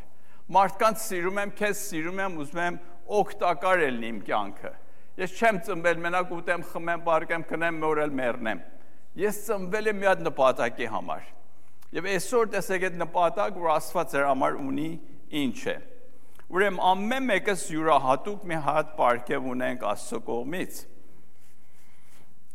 Մարդկանց 0.52 1.02
սիրում 1.06 1.42
եմ, 1.42 1.52
քեզ 1.62 1.82
սիրում 1.92 2.22
եմ, 2.22 2.38
ուզում 2.42 2.62
եմ 2.62 2.78
օգտակար 3.22 3.84
իմ 3.92 4.22
կյանքը։ 4.26 4.72
Ես 5.20 5.36
չեմ 5.36 5.60
ծնվել 5.66 6.02
մենակ 6.06 6.34
ուտեմ, 6.38 6.66
խմեմ, 6.72 7.04
բարգեմ, 7.04 7.46
կնեմ, 7.50 7.78
մորել 7.82 8.16
մեռնեմ։ 8.22 8.62
Ես 9.22 9.40
ծնվել 9.50 9.92
եմ 9.92 9.98
մի 10.00 10.08
հատ 10.08 10.22
նպատակի 10.30 10.88
համար 10.92 11.30
Եվ 11.92 12.06
այսօր 12.08 12.46
տեսեք 12.54 12.84
այդ 12.88 12.94
նպատակ, 13.02 13.56
որ 13.60 13.70
Աստված 13.74 14.12
իր 14.16 14.22
համար 14.24 14.54
ունի, 14.62 14.86
ինչ 15.42 15.58
է։ 15.68 15.74
Ուրեմն 16.52 16.80
ամեն 16.88 17.26
մեկս 17.28 17.64
յուրահատուկ 17.68 18.46
մի 18.48 18.60
հատ 18.64 18.94
պարգև 18.96 19.50
ունենք 19.52 19.84
Աստծո 19.90 20.20
կողմից։ 20.30 20.78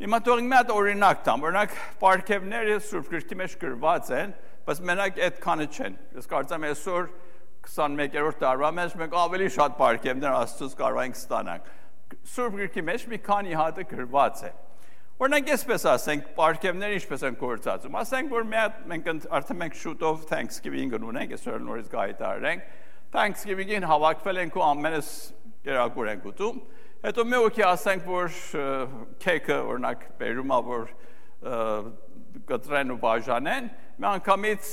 Հիմա 0.02 0.20
թող 0.26 0.42
մի 0.48 0.58
հատ 0.58 0.74
օրինակ 0.74 1.22
տամ, 1.28 1.46
օրինակ 1.48 1.78
պարգևները 2.02 2.80
Սուրբ 2.88 3.14
Գրքի 3.14 3.38
մեջ 3.44 3.56
գրված 3.62 4.12
են, 4.18 4.34
բայց 4.66 4.82
մենակ 4.90 5.22
այդքանը 5.28 5.70
չեն։ 5.78 5.98
Ես 6.18 6.30
կարծեմ 6.34 6.68
այսօր 6.72 7.08
21-րդ 7.68 8.42
տարվա 8.42 8.72
մեջ 8.78 8.98
մենք 9.02 9.18
ավելի 9.22 9.50
շատ 9.58 9.78
պարգևներ 9.78 10.38
Աստծոց 10.38 10.78
կարող 10.82 11.02
ենք 11.06 11.18
ստանալ։ 11.18 11.72
Սուրբ 12.32 12.58
Գրքի 12.62 12.84
մեջ 12.88 13.06
մի 13.12 13.20
քանի 13.26 13.56
հատը 13.58 13.86
գրված 13.92 14.42
է։ 14.48 14.52
Օրինակ 15.18 15.48
այսպես 15.56 15.86
ասենք, 15.92 16.26
պարգևները 16.38 16.98
ինչպես 16.98 17.24
են 17.28 17.38
կործածում։ 17.42 17.96
Ասենք, 18.02 18.34
որ 18.36 18.44
մի 18.48 18.60
հատ 18.62 18.82
մենք 18.92 19.08
արդեն 19.38 19.60
մենք 19.64 19.78
շուտով 19.82 20.26
Thanksgiving-ը 20.30 21.00
ունենք, 21.08 21.34
այսօր 21.38 21.64
նորից 21.68 21.88
գայտարենք։ 21.94 22.68
Thanksgiving-ին 23.18 23.88
հավաքվել 23.92 24.42
ենք 24.44 24.58
ու 24.58 24.66
ամենս 24.68 25.10
կերակուր 25.68 26.12
ենք 26.14 26.28
ուտում։ 26.32 26.60
Հետո 27.08 27.26
մի 27.32 27.40
օքի 27.48 27.66
ասենք, 27.68 28.06
որ 28.12 28.38
քեքը 29.26 29.58
օրինակ 29.72 30.06
բերում 30.22 30.54
ա 30.54 30.60
որ 30.68 30.86
կտրեն 32.48 32.94
ու 32.94 33.00
բաժանեն, 33.02 33.72
մի 33.98 34.08
անգամից 34.12 34.70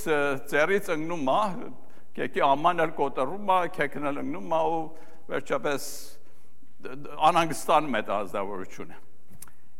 ծերից 0.52 0.92
ընկնում 0.94 1.32
է 1.34 1.72
Կեկի 2.14 2.42
ամանալ 2.46 2.92
կոտրում 2.94 3.48
է, 3.50 3.54
քեքն 3.74 4.04
լնգնում 4.14 4.52
է 4.54 4.58
ու 4.70 4.82
վերջապես 5.32 5.86
անհանգստանում 6.84 7.98
է 7.98 8.02
ազնվորությունը։ 8.18 9.02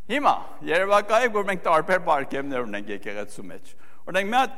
Հիմա 0.04 0.34
Երևակայի 0.68 1.30
որ 1.34 1.46
մենք 1.48 1.62
տարբեր 1.64 2.00
պարկևներ 2.08 2.66
ունենք 2.68 2.90
եկեղեցու 2.94 3.44
մեջ։ 3.50 3.70
Օրինակ 4.04 4.26
մի 4.28 4.36
հատ 4.36 4.50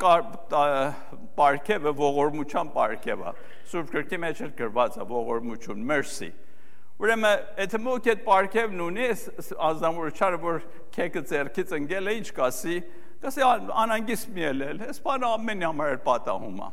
պարկևը 1.38 1.92
ողորմության 2.00 2.70
պարկև 2.74 3.20
է։ 3.22 3.32
Սուրբ 3.70 3.92
գրքի 3.94 4.18
մեջ 4.24 4.40
էլ 4.46 4.50
գրված 4.58 4.96
է 4.98 5.06
ողորմություն, 5.12 5.84
mercy։ 5.86 6.30
Ուրեմն, 6.96 7.44
եթե 7.60 7.80
մոք 7.84 8.06
այդ 8.10 8.24
պարկևն 8.26 8.82
ունի, 8.86 9.06
ազնվորչարը 9.68 10.40
որ 10.42 10.60
քեքը 10.96 11.22
ձերքից 11.30 11.74
ընկել 11.78 12.10
է, 12.10 12.14
ինչ 12.22 12.28
կասի, 12.40 12.76
կասի 13.22 13.46
անանգիստ 13.84 14.30
մի 14.32 14.44
ելել, 14.46 14.82
այս 14.86 15.02
բանը 15.06 15.30
ամեն 15.36 15.64
համար 15.66 15.98
պատահում 16.06 16.62
է։ 16.66 16.70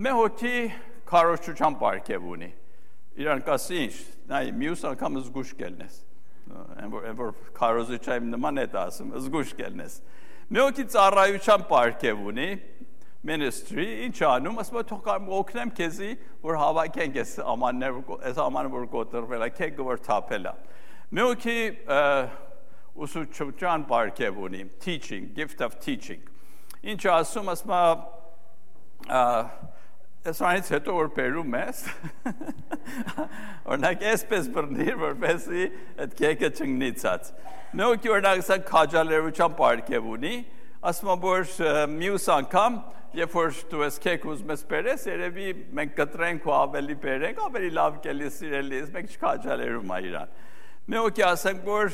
Մե 0.00 0.12
հոգի 0.20 0.56
քարոշչության 1.10 1.78
պարկև 1.80 2.28
ունի։ 2.36 2.50
Իրան 3.20 3.42
կասի 3.44 3.78
ինչ, 3.84 3.96
նայ 4.30 4.44
մյուս 4.56 4.82
անգամ 4.90 5.18
զգուշ 5.20 5.50
կելնես։ 5.60 5.96
Այն 6.50 6.92
որ 6.94 7.08
որ 7.18 7.32
քարոզիչայում 7.58 8.28
նման 8.32 8.60
է 8.62 8.66
ասում, 8.80 9.10
զգուշ 9.26 9.50
կելնես։ 9.60 9.96
Մի 10.50 10.62
հոգի 10.64 10.84
ծառայության 10.94 11.64
պարկև 11.70 12.22
ունի, 12.30 12.48
ministry 13.30 13.84
ինչ 14.06 14.16
անում, 14.24 14.60
ասում 14.62 14.78
է 14.80 14.84
թող 14.88 15.02
կամ 15.04 15.28
օգնեմ 15.36 15.72
քեզի, 15.76 16.10
որ 16.46 16.58
հավաքենք 16.60 17.18
այս 17.20 17.34
ամաններ, 17.52 17.98
այս 18.30 18.40
ամանը 18.46 18.72
որ 18.72 18.86
կոտրվել 18.94 19.44
է, 19.44 19.50
քեկ 19.60 19.82
որ 19.90 20.00
թափել 20.06 20.48
է։ 20.48 20.54
Մի 21.10 21.26
հոգի 21.26 21.58
ուսուցչության 23.04 23.84
պարկև 23.90 24.40
ունի, 24.48 24.62
teaching, 24.80 25.28
gift 25.36 25.60
of 25.60 25.76
teaching։ 25.84 26.24
Ինչ 26.80 27.02
ասում, 27.12 27.52
ասում 27.52 27.76
է 27.76 27.84
Այսօրից 30.20 30.66
հետո 30.74 30.94
որ 30.98 31.06
բերում 31.16 31.54
ես, 31.56 31.78
օրինակ 33.72 34.02
այսպես 34.10 34.48
բռնիր, 34.52 34.96
որպեսի 35.00 35.62
այդ 36.04 36.16
կեքը 36.18 36.50
չնգնիցած։ 36.60 37.30
Նոքի 37.80 38.12
օրինակ 38.12 38.42
սա 38.44 38.58
քաջալերության 38.68 39.54
պարկև 39.60 40.10
ունի, 40.12 40.34
ասում 40.90 41.12
եմ 41.14 41.24
որ 41.24 41.54
մյուս 41.94 42.28
անգամ 42.36 42.76
երբ 43.16 43.32
որ 43.34 43.56
դու 43.72 43.80
ես 43.86 43.96
քեք 44.04 44.26
ուզում 44.30 44.52
ես 44.54 44.60
բերես, 44.70 45.04
երևի 45.08 45.46
մենք 45.80 45.96
կտրենք 45.96 46.44
ու 46.46 46.52
ավելի 46.60 46.96
բերենք, 47.02 47.40
ավելի 47.48 47.70
լավ 47.80 47.96
կելի 48.04 48.28
սիրելի, 48.36 48.82
մենք 48.94 49.14
չքաջալերում 49.16 49.94
է 49.96 49.98
իրան։ 50.10 50.36
Մի 50.90 51.00
օքի 51.00 51.24
ասենք 51.30 51.64
որ 51.66 51.88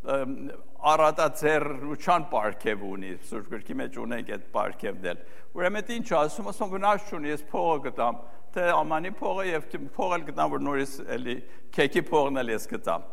առատաձեռնության 0.00 2.22
պարգև 2.30 2.84
ունի, 2.88 3.10
Սուրբ 3.28 3.48
գրքի 3.52 3.74
մեջ 3.80 3.96
ունենք 4.00 4.30
այդ 4.36 4.46
պարգևն 4.54 5.08
էլ։ 5.10 5.18
Ուրեմն 5.60 5.90
ինչ 5.96 6.08
ասում, 6.20 6.48
ասում 6.54 6.70
վնաս 6.72 7.08
չունի, 7.10 7.32
ես 7.34 7.42
փողը 7.50 7.76
գտամ, 7.90 8.20
թե 8.54 8.64
ամանի 8.80 9.12
փողը 9.20 9.44
եւ 9.50 9.66
փողը 9.96 10.18
գտամ, 10.30 10.52
որ 10.54 10.64
նորից 10.64 10.94
էլի 11.16 11.36
քեքի 11.76 12.02
փողն 12.08 12.40
էլ 12.40 12.52
ես 12.54 12.66
գտամ։ 12.70 13.08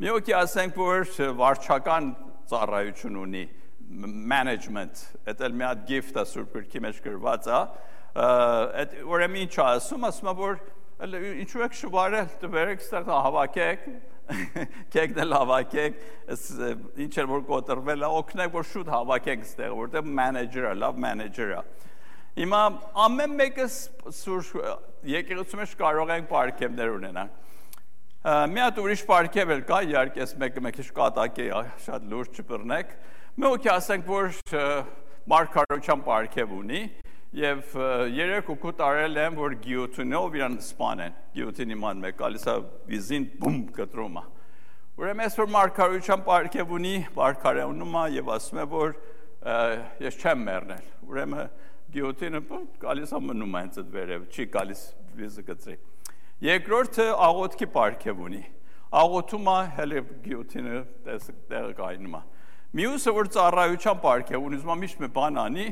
Մի 0.00 0.12
օքի 0.16 0.36
ասենք 0.40 0.80
որ 0.80 1.10
վարչական 1.40 2.04
ծառայություն 2.50 3.20
ունի, 3.20 3.44
management, 3.90 5.04
այդ 5.28 5.40
էլ 5.44 5.56
մի 5.60 5.66
հատ 5.66 5.80
gift 5.88 6.16
է 6.16 6.24
Սուրբ 6.30 6.52
գրքի 6.56 6.82
մեջ 6.86 7.00
գրված 7.04 7.48
է, 7.50 7.60
այդ 8.80 8.94
ուրեմն 9.02 9.42
ինչ 9.44 9.54
ասում, 9.66 10.06
ասում 10.08 10.30
որ 10.40 10.60
ինչու 11.40 11.64
եք 11.66 11.76
շվարել, 11.80 12.30
դվերեք 12.42 12.84
ստեղ 12.84 13.10
հավաքեք, 13.10 13.86
կեկն 14.94 15.20
էլ 15.24 15.34
հավաքեք, 15.36 16.00
ինչ 17.04 17.12
էր 17.20 17.28
որ 17.30 17.44
կոտրվել 17.50 18.04
է, 18.06 18.10
օգնեք 18.20 18.54
որ 18.54 18.66
շուտ 18.70 18.90
հավաքեք 18.94 19.44
ստեղ, 19.46 19.74
որտեղ 19.80 20.10
մենեջերը, 20.20 20.72
լավ 20.80 21.00
մենեջերը։ 21.04 21.60
Հիմա 22.40 22.62
ամեն 23.04 23.36
մեկը 23.40 23.66
սուր 24.20 24.50
եկեղեցու 25.10 25.60
մեջ 25.60 25.76
կարող 25.80 26.14
ենք 26.14 26.28
պարկեմներ 26.30 26.92
ունենանք։ 27.00 27.38
Մի 28.20 28.60
հատ 28.60 28.78
ուրիշ 28.84 29.02
պարկև 29.08 29.50
էլ 29.54 29.62
կա, 29.64 29.76
իհարկե, 29.90 30.20
ես 30.20 30.34
մեկը 30.40 30.62
մեկ 30.66 30.74
քիչ 30.76 30.88
կատակ 31.00 31.38
է, 31.40 31.46
շատ 31.86 32.08
լուրջ 32.10 32.40
չբռնեք։ 32.42 32.90
օքի 33.50 33.70
ասենք, 33.72 34.10
որ 34.10 34.34
մարգարոչյան 35.30 36.02
պարկև 36.04 36.52
ունի, 36.60 36.82
Երեք 37.30 38.48
ուկու 38.50 38.72
տարել 38.74 39.18
եմ, 39.22 39.36
որ 39.38 39.52
գիոթինով 39.62 40.32
իրան 40.34 40.54
սպանեն։ 40.64 41.12
Գիոթինի 41.36 41.76
ման 41.78 42.00
մեկ 42.02 42.16
գալիս 42.18 42.46
է 42.50 42.54
վիզին 42.90 43.26
բում 43.38 43.60
կտրում 43.76 44.16
է։ 44.18 44.22
Ուրեմն 44.98 45.24
ես 45.28 45.36
որ 45.38 45.52
մարգարոյության 45.54 46.24
պարգև 46.26 46.72
ունի, 46.74 46.94
պարգարե 47.14 47.66
ունում 47.70 47.94
է 48.00 48.02
եւ 48.16 48.32
ասում 48.34 48.58
է 48.58 48.64
որ 48.72 48.96
ես 50.10 50.18
չեմ 50.18 50.42
մեռնել։ 50.50 50.90
Ուրեմն 51.06 51.54
գիոթինը 51.94 52.42
գալիս 52.82 53.14
է 53.14 53.22
մնում 53.30 53.54
է 53.54 53.62
այդ 53.62 53.78
վերև, 53.94 54.26
չի 54.34 54.48
գալիս 54.58 54.82
վիզը 55.20 55.46
գծրի։ 55.46 55.78
Երկրորդը 56.50 57.06
աղոթքի 57.30 57.70
պարգև 57.78 58.26
ունի։ 58.26 58.42
Աղոթում 59.00 59.48
է 59.54 59.58
հələ 59.78 60.02
գիոթինը 60.26 60.82
տեղը 61.06 61.72
կայնում 61.78 62.18
է։ 62.18 62.22
Մյուսը 62.70 63.12
որ 63.16 63.28
ծառայության 63.34 63.96
պարգև 63.98 64.44
ունի, 64.46 64.58
ուզում 64.60 64.76
միշտ 64.84 65.00
մի 65.02 65.06
բան 65.14 65.38
անի, 65.42 65.64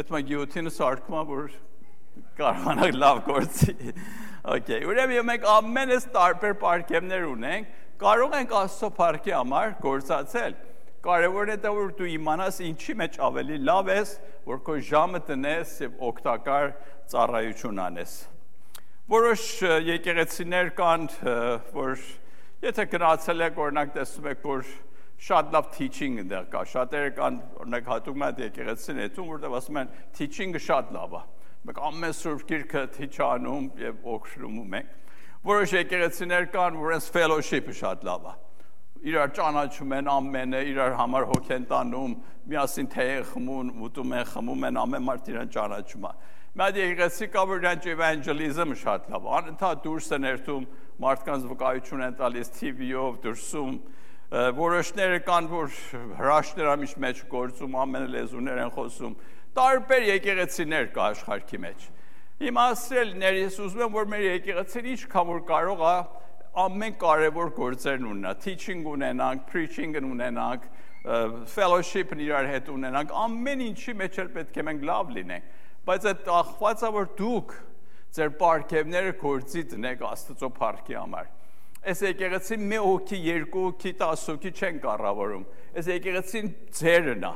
այդ 0.00 0.12
մա 0.14 0.20
գիոթինը 0.28 0.70
սարքում 0.72 1.16
է 1.16 1.24
որ 1.28 1.50
կարողանա 2.38 2.86
լավ 2.96 3.18
գործի։ 3.26 3.74
Okay, 4.56 4.78
ուրեմն 4.88 5.26
մենք 5.28 5.44
ամենս 5.52 6.06
տարբեր 6.14 6.54
պարգևներ 6.62 7.26
ունենք, 7.28 7.74
կարող 8.00 8.36
ենք 8.38 8.54
Աստծո 8.60 8.90
պարգի 8.96 9.34
համար 9.36 9.74
գործածել։ 9.82 10.56
Կարևորն 11.04 11.52
է 11.52 11.58
դա 11.66 11.74
որ 11.76 11.92
դու 12.00 12.08
իմանաս 12.14 12.62
ինչի 12.70 12.96
մեջ 13.02 13.20
ավելի 13.28 13.60
լավ 13.66 13.92
ես, 13.92 14.14
որ 14.48 14.64
քո 14.64 14.78
ժամը 14.88 15.22
տնես 15.28 15.76
եւ 15.84 16.00
օգտակար 16.08 16.72
ծառայություն 17.12 17.84
անես։ 17.84 18.16
Որոշ 19.12 19.44
եկեղեցիներ 19.92 20.72
կան, 20.80 21.06
որ 21.76 22.00
եթե 22.64 22.90
գնացել 22.96 23.48
եք, 23.50 23.62
օրինակ 23.66 23.96
տեսնում 24.00 24.30
եք, 24.32 24.46
որ 24.56 24.74
շատ 25.26 25.52
լավ 25.56 25.68
teaching 25.76 26.18
դեռ 26.28 26.48
կա։ 26.52 26.62
Շատերը 26.72 27.12
կան 27.16 27.38
օրինակ 27.64 27.90
հատուկ 27.92 28.18
մատ 28.22 28.42
եկեղեցին 28.46 29.02
հետում, 29.02 29.30
որտեղ 29.32 29.56
ասում 29.56 29.80
են 29.82 29.92
teaching-ը 30.18 30.62
շատ 30.66 30.90
լավ 30.96 31.16
է։ 31.16 31.22
Մենք 31.66 31.80
ամեն 31.90 32.16
սուրբ 32.20 32.42
գիրքը 32.50 32.82
teach 32.96 33.20
անում 33.26 33.70
եւ 33.80 34.10
օգնում 34.16 34.76
ենք։ 34.80 34.90
Որոշ 35.46 35.76
եկեղեցիներ 35.80 36.50
կան, 36.52 36.82
որոնց 36.82 37.08
fellowship-ը 37.16 37.78
շատ 37.80 38.04
լավ 38.06 38.28
է 38.32 38.34
իրար 39.06 39.32
ճանաչում 39.36 39.92
են 39.96 40.08
ամենը, 40.10 40.60
իրար 40.72 40.94
համար 40.98 41.26
հոգ 41.30 41.50
են 41.56 41.66
տանում, 41.70 42.14
միասին 42.50 42.88
թեյ 42.94 43.20
խմում, 43.30 43.68
ուտում 43.86 44.14
են, 44.16 44.24
խմում 44.32 44.64
են, 44.66 44.78
ամեն 44.82 45.04
մարդ 45.06 45.28
իրան 45.32 45.52
ճանաչում 45.56 46.06
է։ 46.06 46.12
Մատ 46.56 46.78
եկեղեցի 46.80 47.28
կա 47.34 47.44
որ 47.50 47.60
իրանք 47.62 47.86
էվանջելիզմը 47.92 48.78
շատ 48.82 49.08
լավ։ 49.12 49.28
Անընդհատ 49.36 49.82
դուրս 49.86 50.08
են 50.16 50.26
երթում, 50.26 50.66
մարդկանց 51.04 51.46
վկայություն 51.52 52.04
են 52.06 52.16
տալիս 52.16 52.52
TV-ով, 52.56 53.18
դուրսում, 53.26 53.76
որոշները 54.30 55.18
կան, 55.26 55.48
որ 55.52 55.74
հրաշներ 56.18 56.68
ամիշ 56.72 56.94
մեջ 57.02 57.18
գործում, 57.30 57.76
ամեն 57.82 58.06
լեզուներ 58.10 58.62
են 58.64 58.72
խոսում, 58.74 59.12
տարբեր 59.54 60.06
եկեղեցիներ 60.10 60.88
կա 60.96 61.04
աշխարհքի 61.12 61.60
մեջ։ 61.62 61.84
Հիմա 62.42 62.64
ասելներ, 62.72 63.38
ես 63.46 63.58
ուզում 63.66 63.84
եմ, 63.86 63.92
որ 63.96 64.08
մեր 64.12 64.24
եկեղեցին 64.26 64.88
ինչքան 64.96 65.30
որ 65.30 65.44
կարող 65.52 65.84
է 65.86 65.94
ամեն 66.66 66.98
կարևոր 67.04 67.52
գործերն 67.56 68.10
ունենա, 68.10 68.34
teaching 68.42 68.82
ունենանք, 68.90 69.46
preaching 69.52 69.96
ունենանք, 70.00 70.66
fellowship-ն 71.54 72.22
իրար 72.26 72.50
հետ 72.50 72.70
ունենանք, 72.74 73.14
ամեն 73.22 73.64
ինչի 73.70 73.94
մեջ 74.02 74.20
էլ 74.24 74.30
պետք 74.36 74.58
է 74.58 74.66
մենք 74.66 74.86
լավ 74.90 75.14
լինենք, 75.16 75.50
բայց 75.86 76.08
այդ 76.10 76.30
ախվածա 76.34 76.92
որ 76.96 77.10
դուք 77.20 77.56
ձեր 78.16 78.32
պարգևները 78.40 79.12
գործի 79.20 79.62
տնեք 79.70 80.06
Աստծո 80.10 80.50
փառքի 80.56 80.96
համար 80.98 81.35
Այս 81.86 82.00
եկեղեցին 82.02 82.62
մի 82.66 82.78
հոգի, 82.82 83.18
երկու 83.22 83.60
հոգի, 83.62 83.90
10 84.00 84.22
հոգի 84.32 84.50
չեն 84.58 84.78
կառավարում։ 84.82 85.42
Այս 85.78 85.90
եկեղեցին 85.92 86.48
ձերն 86.74 87.26
է։ 87.28 87.30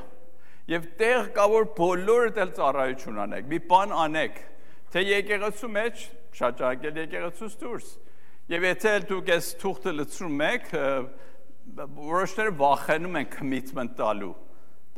Եվ 0.73 0.89
տեղ 0.99 1.29
կա 1.37 1.45
որ 1.53 1.69
բոլորը 1.77 2.33
դել 2.35 2.51
ծառայություն 2.57 3.21
անեք, 3.27 3.47
մի 3.53 3.61
բան 3.71 3.95
անեք, 4.01 4.43
թե 4.91 5.05
եկեղեցու 5.07 5.71
մեջ 5.77 6.03
շաճակել 6.41 7.01
եկեղեցուց 7.05 7.57
դուրս։ 7.63 7.89
Եվ 8.51 8.67
եթե 8.71 8.95
դուք 9.07 9.33
այս 9.39 9.55
թուղթը 9.63 9.95
լցնում 10.01 10.45
եք, 10.51 10.71
որոշները 12.03 12.55
վախենում 12.59 13.19
են 13.21 13.33
commitment 13.39 13.99
տալու։ 14.03 14.37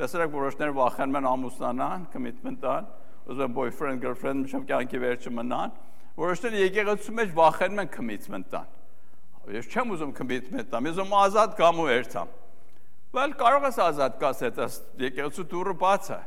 Տեսեք 0.00 0.32
որոշները 0.32 0.76
վախենում 0.80 1.18
են 1.20 1.32
ամուսնանան, 1.32 2.06
commitment 2.16 2.62
տան, 2.64 2.92
ուզում 3.28 3.44
են 3.44 3.56
boyfriend, 3.58 4.00
girlfriend 4.00 4.46
միջև 4.46 4.64
կյանքի 4.72 5.02
վերջը 5.02 5.32
մնան։ 5.36 5.74
Որոշները 6.22 6.62
եկեղեցու 6.62 7.18
մեջ 7.20 7.34
վախենում 7.36 7.84
են 7.84 7.92
commitment 7.92 8.48
տան 8.52 8.78
Ես 9.50 9.66
չեմ 9.72 9.96
ուզում 9.96 10.12
commitment 10.14 10.68
տամ, 10.70 10.86
ես 10.86 11.00
ուզում 11.00 11.16
ազատ 11.18 11.56
գամու 11.58 11.88
երթամ։ 11.90 12.28
Բայց 13.12 13.32
կարող 13.42 13.64
ես 13.66 13.78
ազատ 13.82 14.14
գաս 14.22 14.42
այդ 14.46 14.60
եկեղեցու 15.02 15.46
դուրը 15.52 15.74
բաց 15.82 16.06
է, 16.14 16.20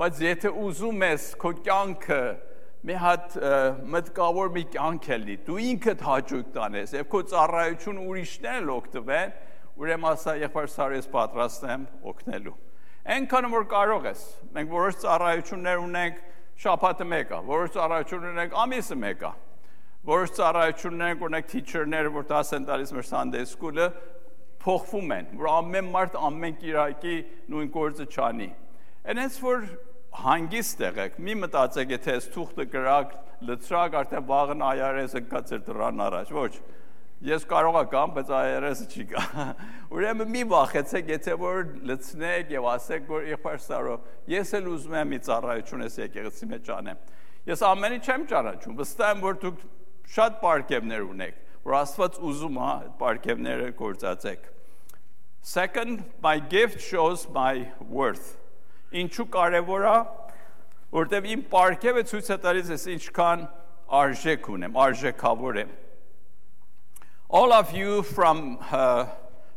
բայց 0.00 0.22
եթե 0.24 0.52
ուզում 0.62 1.04
ես 1.06 1.26
քո 1.42 1.52
կյանքը 1.68 2.22
մի 2.82 2.96
հատ 2.98 3.36
մտկավոր 3.92 4.48
մի 4.56 4.62
կյանք 4.72 5.06
է 5.06 5.18
լի, 5.22 5.36
դու 5.46 5.58
ինքդ 5.62 6.02
հաճույք 6.02 6.48
տանես 6.56 6.94
եւ 6.96 7.06
քո 7.12 7.20
ծառայություն 7.30 8.00
ուրիշներն 8.02 8.72
օգտվեն, 8.74 9.36
ուրեմն 9.82 10.08
ասա 10.12 10.34
եղբայր 10.42 10.72
Սարես 10.72 11.06
պատրաստ 11.12 11.68
եմ 11.76 11.86
օգնելու։ 12.10 12.56
Այնքան 13.12 13.48
որ 13.52 13.64
կարող 13.70 14.10
ես։ 14.10 14.26
Մենք 14.56 14.72
որոշ 14.72 14.98
ծառայություններ 15.02 15.80
ունենք, 15.82 16.18
շաբաթը 16.62 17.06
մեկ 17.12 17.32
է, 17.32 17.40
որոշ 17.52 17.72
ծառայություն 17.76 18.28
ունենք 18.32 18.58
ամիսը 18.62 18.98
մեկ 19.02 19.24
է։ 19.26 19.32
Որոշ 20.02 20.32
ծառայություն 20.34 20.96
ունենք, 20.96 21.20
օրինակ 21.22 21.44
teacher-ները, 21.46 22.10
որ 22.10 22.24
դաս 22.26 22.48
են 22.56 22.64
տալիս 22.66 22.90
մեր 22.96 23.04
Sunday 23.06 23.44
school-ը, 23.46 23.84
փոխվում 24.62 25.12
են, 25.14 25.28
որ 25.38 25.48
ամեն 25.52 25.90
մարդ 25.94 26.16
ամեն 26.26 26.56
կիրակի 26.58 27.14
նույն 27.52 27.68
գործը 27.76 28.06
չանի։ 28.10 28.48
Այնպես 29.12 29.36
որ 29.44 29.68
հանգիստ 30.22 30.82
եղեք, 30.82 31.20
մի 31.22 31.36
մտածեք, 31.44 31.94
եթե 31.94 32.16
այս 32.16 32.26
թուղթը 32.34 32.66
գրակ, 32.72 33.14
լծրակ, 33.46 33.96
արդեն 34.02 34.26
վաղը 34.32 34.56
այարեսը 34.72 35.22
կա 35.30 35.42
ձեր 35.52 35.62
դրան 35.70 36.02
առաջ, 36.06 36.32
ոչ։ 36.34 36.52
Ես 37.22 37.46
կարող 37.46 37.78
եմ, 37.82 38.12
բայց 38.16 38.30
այարեսը 38.34 38.86
չի 38.90 39.04
կա։ 39.12 39.22
Ուրեմն 39.94 40.32
մի 40.34 40.42
վախեցեք, 40.50 41.12
եթե 41.14 41.36
որ 41.38 41.60
լցնեք 41.86 42.50
եւ 42.50 42.66
ասեք, 42.72 43.04
որ 43.12 43.28
եղբայր 43.30 43.62
Սարո, 43.62 43.94
ես 44.32 44.50
էլ 44.58 44.66
ուզում 44.72 44.96
եմ 44.98 45.12
մի 45.12 45.20
ծառայություն 45.28 45.86
ես 45.86 45.98
եկեղեցի 46.02 46.48
մեջ 46.50 46.72
անեմ։ 46.82 47.04
Ես 47.52 47.62
ամենի 47.68 48.00
չեմ 48.02 48.26
ճանաչում, 48.32 48.76
վստահ 48.82 49.12
եմ, 49.12 49.22
որ 49.22 49.38
դուք 49.42 49.62
շատ 50.10 50.40
պարկևներ 50.42 51.04
ունեք, 51.06 51.36
որ 51.62 51.76
Աստված 51.82 52.18
ուզում 52.30 52.58
է 52.58 52.64
այդ 52.66 52.90
պարկևները 53.02 53.68
գործածեք։ 53.78 54.48
Second, 55.42 56.04
my 56.22 56.38
gift 56.38 56.80
shows 56.80 57.26
my 57.34 57.72
worth. 57.90 58.36
Ինչու 58.94 59.26
կարևոր 59.34 59.86
է, 59.90 59.96
որտեվ 60.94 61.28
իմ 61.34 61.44
պարկևը 61.50 62.04
ցույց 62.10 62.28
է 62.30 62.36
տալիս 62.44 62.72
ես 62.74 62.84
ինչքան 62.92 63.46
արժեք 64.02 64.50
ունեմ, 64.52 64.76
արժեքավոր 64.84 65.62
եմ։ 65.64 65.72
All 67.32 67.52
of 67.52 67.72
you 67.72 68.02
from 68.02 68.58
uh, 68.70 69.06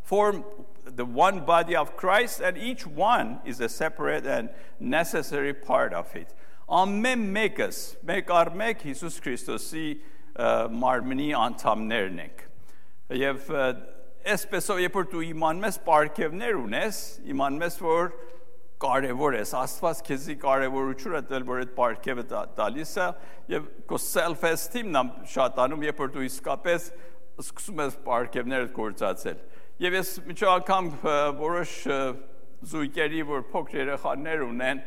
form 0.02 0.46
the 0.86 1.04
one 1.04 1.44
body 1.46 1.76
of 1.76 1.98
Christ 1.98 2.40
and 2.40 2.58
each 2.58 2.88
one 2.88 3.40
is 3.46 3.60
a 3.60 3.68
separate 3.68 4.26
and 4.26 4.50
necessary 4.80 5.54
part 5.54 5.94
of 5.94 6.16
it։ 6.16 6.34
Ամեն 6.66 7.28
մեկս, 7.30 7.80
մեկ 8.08 8.32
առ 8.34 8.50
մեկ 8.58 8.86
Հիսուս 8.88 9.18
Քրիստոսի 9.22 9.90
մարմնի 10.36 11.30
անդամներն 11.40 12.22
ենք։ 12.26 12.46
Եվ 13.16 13.50
այսպեսով 14.36 14.80
երբ 14.82 14.96
որ 15.00 15.10
դու 15.12 15.26
իմանում 15.30 15.68
ես 15.70 15.78
պարկևներ 15.86 16.58
ունես, 16.60 17.02
իմանում 17.32 17.66
ես 17.66 17.78
որ 17.86 18.16
կարևոր 18.86 19.38
ես, 19.40 19.52
Աստված 19.56 20.02
քեզի 20.10 20.36
կարևորություն 20.42 21.18
է 21.20 21.22
տել, 21.30 21.46
որ 21.48 21.62
այդ 21.64 21.74
պարգևը 21.78 22.26
տալիս 22.58 22.94
է 23.00 23.06
եւ 23.54 23.68
քո 23.88 24.00
self 24.04 24.44
esteem-ն 24.50 25.12
շատանում, 25.32 25.86
երբ 25.88 26.02
որ 26.04 26.12
դու 26.16 26.26
իսկապես 26.28 26.90
սկսում 27.46 27.82
ես 27.86 27.96
պարգևները 28.06 28.70
գործածել։ 28.76 29.40
Եվ 29.86 29.98
ես 30.00 30.12
միջի 30.26 30.50
անգամ 30.56 30.92
որոշ 31.40 31.78
զույգերի, 32.72 33.24
որ 33.30 33.42
փոքր 33.52 33.82
երեխաներ 33.82 34.44
ունեն, 34.46 34.84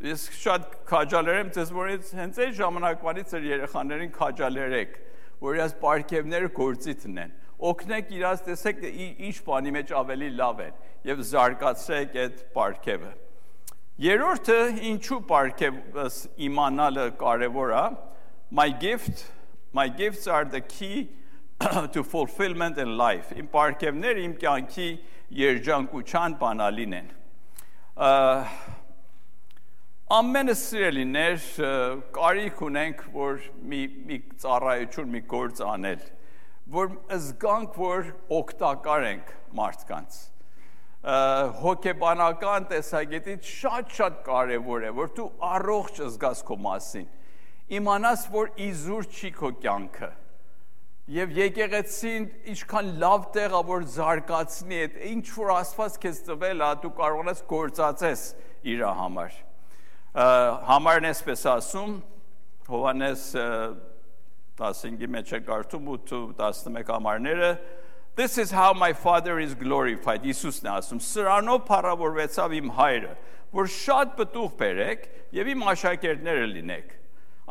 ես 0.00 0.26
շատ 0.40 0.68
քաջալերեմ 0.88 1.50
ձեզ, 1.56 1.72
որ 1.76 1.90
հենց 2.20 2.38
այդ 2.40 2.54
ժամանակվանից 2.60 3.34
էր 3.36 3.46
երեխաներին 3.50 4.12
քաջալերեք, 4.16 4.94
որ 5.40 5.58
իրաց 5.60 5.74
պարգևները 5.84 6.50
գործի 6.56 6.94
տնեն 7.04 7.36
օգնեք 7.60 8.12
իրաց 8.16 8.44
տեսեք 8.46 8.84
ինչ 8.88 9.34
բանի 9.44 9.72
մեջ 9.76 9.90
ավելի 10.00 10.28
լավ 10.38 10.60
են 10.64 10.76
եւ 11.10 11.22
զարգացրեք 11.30 12.16
այդ 12.22 12.38
պարգևը 12.56 13.10
երրորդը 14.04 14.58
ինչու 14.90 15.20
պարգև 15.28 15.80
իմանալը 16.48 17.06
կարևոր 17.20 17.74
է 17.76 17.84
my 18.60 18.68
gift 18.84 19.26
my 19.76 19.86
gifts 20.00 20.26
are 20.26 20.46
the 20.56 20.60
key 20.60 21.08
to 21.94 22.02
fulfillment 22.02 22.80
in 22.80 22.96
life 22.96 23.34
իմ 23.36 23.52
պարգևները 23.52 24.24
իմ 24.28 24.36
կյանքի 24.40 24.90
երջանկության 25.44 26.38
բանալին 26.40 27.00
են 27.02 27.10
ամենը 30.10 30.54
սիրելիներ 30.58 31.44
կարիք 32.16 32.62
ունենք 32.66 33.02
որ 33.14 33.42
մի 33.70 33.80
մի 34.08 34.16
ծառայություն 34.42 35.12
մի 35.12 35.20
գործ 35.30 35.60
անել 35.62 36.00
որ 36.70 36.88
զգանք, 37.14 37.76
որ 37.78 38.08
օգտակար 38.40 39.04
ենք 39.10 39.30
մարդկանց 39.58 40.16
հոգեբանական 41.60 42.66
տեսակետից 42.70 43.50
շատ-շատ 43.50 44.18
կարևոր 44.26 44.86
է, 44.88 44.90
որ 44.98 45.12
դու 45.16 45.26
առողջ 45.50 46.00
զգաս 46.06 46.42
քո 46.46 46.56
մասին։ 46.66 47.06
Իմանաս, 47.78 48.24
որ 48.34 48.50
իզուր 48.66 49.08
չի 49.10 49.30
քո 49.38 49.50
կյանքը։ 49.62 50.10
Եվ 51.10 51.36
եկեղեցին 51.38 52.26
ինչքան 52.54 52.90
լավ 53.02 53.30
տեղ 53.34 53.54
է, 53.60 53.62
որ 53.70 53.86
զարգացնի 53.94 54.82
այդ 54.84 54.98
ինչ 55.10 55.24
որ 55.38 55.54
Աստված 55.56 56.00
քեզ 56.04 56.20
տվել 56.28 56.66
է, 56.66 56.72
դու 56.84 56.92
կարող 56.98 57.30
ես 57.30 57.46
գործածես 57.54 58.26
իր 58.74 58.84
համար։ 59.00 59.38
Համարն 60.10 61.06
էսպես 61.06 61.42
ասում 61.46 61.90
Հովանես 62.66 63.26
15-ի 64.58 65.08
մեջ 65.14 65.28
է 65.36 65.38
կարդում 65.46 65.90
8-11 65.92 66.90
համարները 66.90 67.50
This 68.18 68.36
is 68.42 68.50
how 68.50 68.72
my 68.74 68.92
father 68.92 69.38
is 69.38 69.54
glorified 69.54 70.26
Հիսուսն 70.26 70.66
է 70.66 70.72
ասում 70.72 71.02
սրանով 71.06 71.62
փառավորվեցավ 71.68 72.56
իմ 72.58 72.72
հայրը 72.80 73.12
որ 73.54 73.70
շատ 73.76 74.16
պտուղ 74.18 74.50
բերեք 74.58 75.06
եւ 75.38 75.52
իմ 75.54 75.64
աշակերտները 75.76 76.50
լինեք 76.56 76.90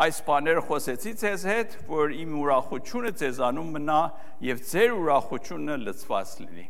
այս 0.04 0.22
բաները 0.28 0.66
խոսեցի 0.68 1.16
ձեզ 1.24 1.48
հետ 1.54 1.80
որ 1.88 2.14
իմ 2.20 2.36
ուրախությունը 2.44 3.16
ձեզանում 3.24 3.74
մնա 3.80 4.02
եւ 4.50 4.62
ձեր 4.68 4.94
ուրախությունը 5.00 5.80
լծված 5.88 6.36
լինի 6.44 6.68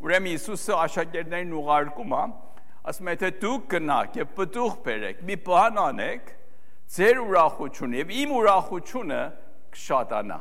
ուրեմն 0.00 0.30
Հիսուսը 0.34 0.76
աշակերտներին 0.90 1.56
ուղարկում 1.60 2.14
է 2.18 2.22
ասում 2.88 3.10
է 3.10 3.14
թե 3.20 3.30
դուք 3.42 3.66
գնաք 3.74 4.16
եւ 4.20 4.30
պտուղ 4.38 4.76
բերեք 4.86 5.20
մի 5.28 5.36
բան 5.46 5.80
անեք 5.84 6.30
ձեր 6.96 7.20
ուրախությունը 7.24 8.00
եւ 8.00 8.14
իմ 8.20 8.32
ուրախությունը 8.40 9.20
կշատանա։ 9.74 10.38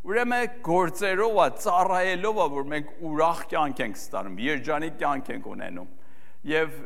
Ուրեմն 0.00 0.52
գործերով, 0.64 1.38
ծառայելով, 1.60 2.38
որ 2.54 2.68
մենք 2.72 2.92
ուրախ 3.04 3.40
կյանք 3.50 3.80
ենք 3.84 3.98
ստանում, 4.00 4.38
երջանիկ 4.46 4.94
կյանք 5.00 5.26
ենք 5.34 5.48
ունենում։ 5.50 5.88
Եվ 6.50 6.76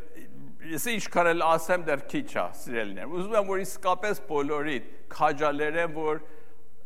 ես 0.75 0.87
ինչքան 0.95 1.31
էլ 1.31 1.45
ասեմ 1.47 1.85
դեռ 1.87 2.03
քիչ 2.11 2.27
է, 2.35 2.47
սիրելիներ։ 2.59 3.15
Ուզում 3.15 3.37
եմ 3.39 3.51
որ 3.53 3.63
իսկապես 3.65 4.21
բոլորիդ 4.31 4.89
քաջալերեմ, 5.15 5.95
որ 5.95 6.21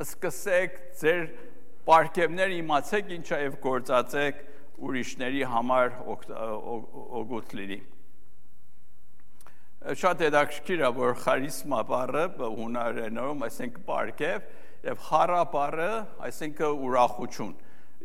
սկսեք 0.05 0.77
ձեր 0.99 1.23
պարկևները 1.89 2.57
իմացեք 2.59 3.13
ինչա 3.17 3.39
եւ 3.45 3.57
գործածեք 3.63 4.43
ուրիշների 4.87 5.43
համար 5.53 5.95
օգուտ 7.19 7.55
լինի 7.59 7.79
շատ 9.99 10.21
հետաքրքիր 10.25 10.81
է 10.83 10.89
որ 10.95 11.13
խարիսմա 11.23 11.77
բառը 11.89 12.23
հունարենորում 12.39 13.45
այսինքն 13.47 13.85
պարկև 13.87 14.49
եւ 14.85 14.99
խառա 15.03 15.39
բառը, 15.53 15.89
այսինքն 16.27 16.83
ուրախություն։ 16.87 17.53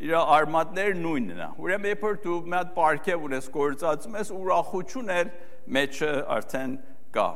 Իր 0.05 0.13
արմատները 0.19 0.95
նույնն 0.99 1.41
է։ 1.45 1.49
Ուրեմն 1.63 1.89
երբ 1.91 2.05
դու 2.25 2.37
մի 2.51 2.57
հատ 2.59 2.71
պարկև 2.75 3.27
ունես 3.27 3.49
գործածում 3.53 4.17
ես, 4.19 4.31
ուրախություն 4.35 5.11
էլ 5.15 5.29
մեջը 5.77 6.09
արդեն 6.35 6.73
կա։ 7.15 7.27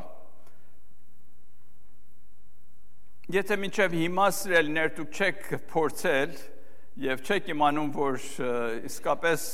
Եթե 3.40 3.60
մինչև 3.64 3.96
հիմա 4.00 4.28
սրելներ 4.40 4.94
դուք 5.00 5.20
չեք 5.20 5.50
փորձել 5.72 6.36
եւ 6.98 7.24
չեք 7.26 7.50
իմանում, 7.54 7.90
որ 7.96 8.20
իսկապես 8.90 9.48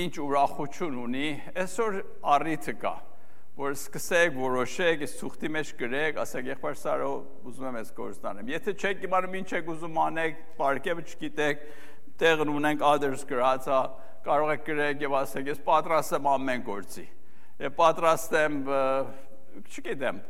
ինչ 0.00 0.12
ուրախություն 0.22 0.98
ունի, 1.04 1.28
այսօր 1.64 2.02
առիթը 2.36 2.74
կա 2.80 2.96
որ 3.60 3.74
սկսեք 3.76 4.36
որոշեք, 4.38 5.02
այս 5.04 5.14
ցուղթի 5.20 5.48
մեջ 5.52 5.70
գրեք, 5.76 6.18
ասեք 6.22 6.46
եղբայր 6.48 6.76
Սարո, 6.80 7.08
ուզում 7.50 7.66
եմ 7.68 7.78
այս 7.80 7.90
գործն 7.96 8.28
անեմ։ 8.30 8.52
Եթե 8.54 8.74
չեք 8.78 9.02
իմանում 9.04 9.34
ինչ 9.40 9.50
եք 9.58 9.68
ուզում 9.74 9.98
անեք, 10.04 10.38
պարկևը 10.60 11.04
չգիտեք, 11.10 11.66
տեղն 12.22 12.52
ունենք 12.54 12.84
others 12.88 13.26
գրածա, 13.28 13.80
կարող 14.24 14.52
եք 14.54 14.64
գրեք 14.70 15.04
եւ 15.04 15.16
ասեք, 15.20 15.50
ես 15.50 15.60
պատրաստ 15.66 16.16
եմ 16.16 16.30
ամեն 16.30 16.64
գործի։ 16.70 17.06
Եվ 17.60 17.76
պատրաստ 17.80 18.36
եմ, 18.40 18.58
չգիտեմ, 19.60 20.22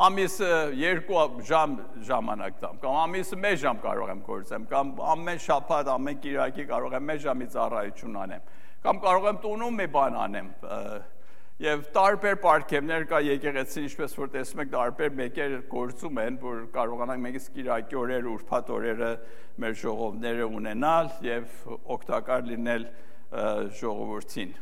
ամիսը 0.00 0.50
2 0.80 1.44
ժամ 1.48 1.78
ժամանակ 2.08 2.60
տամ, 2.62 2.76
կամ 2.82 2.98
ամիսը 3.02 3.38
1 3.38 3.58
ժամ 3.62 3.80
կարող 3.82 4.12
եմ 4.12 4.22
գործեմ, 4.26 4.68
կամ 4.72 4.92
ամեն 5.12 5.42
շաբաթ, 5.46 5.90
ամեն 5.92 6.20
կիրակի 6.22 6.64
կարող 6.72 6.96
եմ 6.96 7.10
1 7.12 7.24
ժամի 7.26 7.48
ծառայություն 7.52 8.20
անեմ, 8.22 8.46
կամ 8.86 9.02
կարող 9.02 9.28
եմ 9.32 9.42
տունում 9.42 9.76
մի 9.82 9.88
բան 9.96 10.20
անեմ, 10.26 10.48
Եվ 11.62 11.82
տարբեր 11.94 12.38
պարգևներ 12.42 13.04
կա 13.06 13.18
եկեղեցին, 13.22 13.84
ինչպես 13.86 14.14
որ 14.18 14.30
տեսնում 14.32 14.62
եք, 14.64 14.70
տարբեր 14.72 15.12
մեկեր 15.18 15.52
գործում 15.70 16.16
են, 16.22 16.38
որ 16.42 16.56
կարողանանք 16.74 17.22
մենք 17.22 17.38
սկիրակի 17.38 17.98
օրեր, 18.00 18.26
ուրբաթ 18.32 18.72
օրերը 18.76 19.10
մեր 19.62 19.76
ժողովները 19.82 20.48
ունենալ 20.58 21.12
եւ 21.22 21.52
օգտակար 21.94 22.42
լինել 22.48 22.86
ժողովրդին։ 23.78 24.56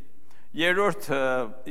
Երրորդ 0.61 1.09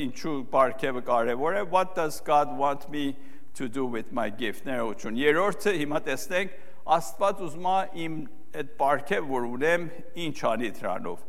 ինչու 0.08 0.36
պարգևը 0.56 1.06
կարևոր 1.12 1.60
է, 1.60 1.64
what 1.76 1.94
does 2.00 2.22
God 2.26 2.58
want 2.58 2.90
me 2.90 3.12
to 3.60 3.70
do 3.70 3.86
with 3.86 4.12
my 4.16 4.30
gift 4.32 4.66
ներողություն։ 4.68 5.20
Երրորդը 5.20 5.76
հիմա 5.84 6.04
տեսնենք 6.10 6.60
Աստված 7.00 7.42
ուզում 7.46 7.68
է 7.70 7.80
իմ 8.06 8.22
այդ 8.60 8.70
պարգև 8.80 9.28
որ 9.30 9.50
ունեմ 9.54 9.90
ինչ 10.26 10.38
անի 10.50 10.72
դրանով 10.80 11.28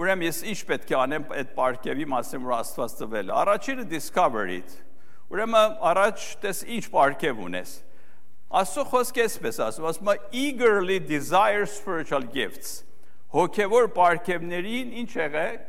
Ուրեմն 0.00 0.24
ես 0.24 0.38
ինչ 0.48 0.60
պետք 0.68 0.92
է 0.94 0.96
անեմ 0.96 1.24
այդ 1.36 1.48
պարկևի 1.56 2.04
մասին, 2.08 2.42
որ 2.46 2.54
Աստված 2.56 2.92
տվել։ 3.00 3.32
Առաջինը 3.36 3.82
discover 3.90 4.44
it։ 4.48 4.76
Ուրեմն 5.28 5.74
առաջ 5.90 6.22
տես 6.40 6.62
ինչ 6.76 6.84
պարգև 6.94 7.42
ունես։ 7.46 7.72
Աստծո 8.60 8.84
խոսքը 8.92 9.24
էսպես 9.26 9.58
ասում, 9.66 9.88
ասում 9.90 10.08
է 10.10 10.14
eagerly 10.40 10.96
desire 11.10 11.66
spiritual 11.68 12.24
gifts։ 12.32 12.80
Հոգևոր 13.34 13.90
պարգևներին 13.98 14.94
ինչ 15.02 15.10
եղեք։ 15.20 15.68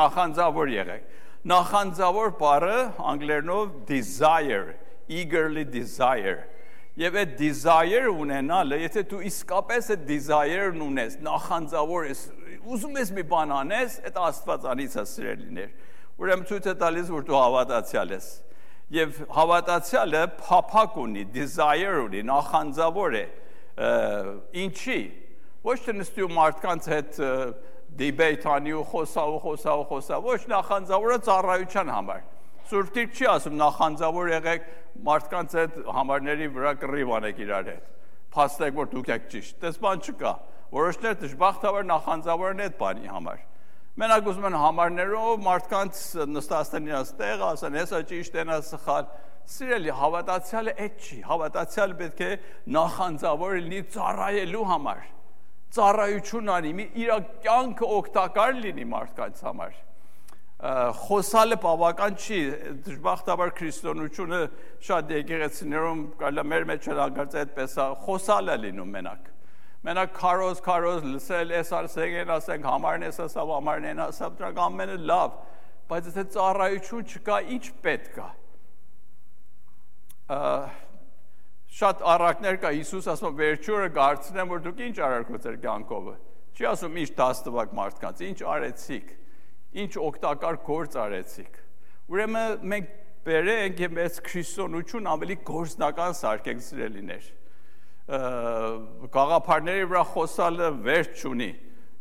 Նախանձավոր 0.00 0.72
եղեք։ 0.74 1.12
Նախանձավոր 1.46 2.32
բառը 2.40 2.78
անգլերենով 3.12 3.72
desire, 3.86 4.76
eagerly 5.06 5.62
desire 5.64 6.40
Եվ 6.96 7.16
այդ 7.20 7.32
desire 7.36 8.08
ունենալը, 8.08 8.78
եթե 8.86 9.02
դու 9.10 9.18
իսկապես 9.28 9.88
այդ 9.92 10.04
desire-ն 10.08 10.80
ունես, 10.80 11.18
նախանձավոր 11.26 12.06
ես, 12.08 12.22
ուզում 12.72 12.96
ես 13.02 13.10
մի 13.18 13.24
բան 13.32 13.52
անես, 13.52 13.98
այդ 14.08 14.16
Աստվածանից 14.26 14.96
է 14.96 15.04
սիրելիներ։ 15.10 15.74
Ուրեմն 16.16 16.48
ցույց 16.48 16.68
է 16.72 16.74
տալիս, 16.80 17.10
որ 17.12 17.26
դու 17.28 17.36
հավատացյալ 17.36 18.16
ես։ 18.16 18.30
Եւ 18.96 19.20
հավատացյալը 19.36 20.24
փափակ 20.40 20.98
ունի, 21.04 21.26
desire 21.36 22.00
ունի, 22.06 22.24
նախանձավոր 22.32 23.18
է։ 23.20 23.24
Ինչի։ 24.64 25.00
Ոչ 25.66 25.78
թե 25.84 25.96
նստի 26.00 26.24
ու 26.24 26.32
մարդկանց 26.32 26.90
հետ 26.94 27.20
debate 27.20 27.75
անի 28.56 28.72
ու 28.76 28.86
խոսա 28.92 29.22
ու 29.32 29.38
խոսա 29.44 29.76
ու 29.80 29.84
խոսա, 29.90 30.22
ոչ 30.26 30.40
նախանձավորը 30.52 31.18
ծառայության 31.26 31.92
համար 31.96 32.24
Սուրբ 32.66 32.88
Գիրք 32.96 33.12
չի 33.14 33.26
ասում 33.30 33.58
նախանձավոր 33.60 34.30
եղեք 34.32 34.64
մարդկանց 35.06 35.52
այդ 35.60 35.74
համարների 35.96 36.46
վրա 36.56 36.72
կռիվ 36.82 37.12
անեք 37.16 37.36
իրար 37.44 37.68
հետ։ 37.70 37.84
Փաստեք 38.34 38.80
որ 38.80 38.88
դուք 38.94 39.10
եք 39.14 39.28
ճիշտ։ 39.34 39.60
Դες 39.62 39.78
բան 39.84 40.02
չկա։ 40.02 40.32
Որոշներ 40.74 41.14
դժբախտաբար 41.20 41.86
նախանձավոր 41.92 42.56
են 42.56 42.64
այդ 42.66 42.74
բանի 42.80 43.12
համար։ 43.12 43.44
Մենակ 44.02 44.30
ուզում 44.32 44.48
են 44.50 44.58
համարներով 44.60 45.44
մարդկանց 45.46 46.00
նստացնեն 46.34 46.90
իրաց 46.90 47.12
տեղ, 47.22 47.44
ասեն, 47.46 47.78
հեսա 47.80 48.00
ճիշտ 48.10 48.40
են, 48.42 48.50
սխալ։ 48.66 49.06
Սիրելի 49.46 49.92
հավատացյալը 50.02 50.74
այդ 50.82 51.06
չի։ 51.06 51.18
Հավատացյալը 51.30 51.96
պետք 52.02 52.22
է 52.26 52.30
նախանձավոր 52.76 53.54
լինի 53.62 53.82
ծառայելու 53.94 54.66
համար։ 54.74 55.06
Ծառայություն 55.74 56.52
անի, 56.56 56.70
իր 57.02 57.10
կյանքը 57.44 57.90
օգտակար 57.96 58.54
լինի 58.62 58.86
մարդկանց 58.92 59.42
համար 59.46 59.74
խոսալը 60.56 61.56
բավական 61.60 62.14
չի 62.16 62.38
դժբախտաբար 62.86 63.50
քրիստոնեությունը 63.58 64.38
շատ 64.86 65.10
եկեղեցիներում 65.12 65.98
կարելի 66.22 66.44
մեր 66.52 66.64
մեջ 66.70 66.86
հրագարծ 66.92 67.36
այդպես 67.42 67.74
է 67.76 67.88
խոսալը 68.06 68.56
լինում 68.62 68.94
մենակ 68.96 69.28
մենակ 69.86 70.14
քարոզ 70.16 70.62
քարոզ 70.64 71.04
լսել 71.12 71.52
էս 71.60 71.74
արսեգեն 71.76 72.32
ասենք 72.38 72.64
համարն 72.72 73.04
էս 73.10 73.20
ասավ 73.26 73.52
համարն 73.52 73.88
են 73.92 74.00
ասավ 74.06 74.40
դրանք 74.40 74.62
ամենը 74.64 74.96
լավ 75.12 75.36
բայց 75.92 76.08
եթե 76.10 76.24
ծառայություն 76.36 77.04
չկա 77.12 77.36
ինչ 77.56 77.64
պետք 77.84 78.16
է 78.24 78.28
շատ 81.76 82.02
առակներ 82.14 82.58
կա 82.62 82.72
Հիսուս 82.76 83.08
ասում 83.12 83.36
վերջուրը 83.40 83.88
գարցնեմ 83.96 84.52
որ 84.54 84.64
դուք 84.64 84.82
ինչ 84.86 84.96
արարք 85.06 85.32
ձեր 85.46 85.56
կյանքով 85.66 86.06
չի 86.56 86.68
ասում 86.72 86.94
ինչ 87.02 87.08
դաստվակ 87.20 87.72
մարդկանց 87.76 88.22
ինչ 88.26 88.38
արեցիք 88.56 89.10
ինչ 89.76 89.92
օգտակար 90.00 90.58
գործ 90.64 90.96
արեցիք։ 91.02 91.58
Ուրեմն 92.12 92.62
մենք 92.72 92.92
բերենք 93.26 93.80
եւ 93.82 93.98
այս 94.06 94.18
քրիստոնություն 94.28 95.10
ավելի 95.12 95.36
գործնական 95.50 96.16
սարքենք 96.16 96.64
սիրելիներ։ 96.66 97.28
Գաղափարների 99.16 99.88
վրա 99.90 100.04
խոսալը 100.14 100.70
վերջ 100.86 101.24
չունի։ 101.26 101.50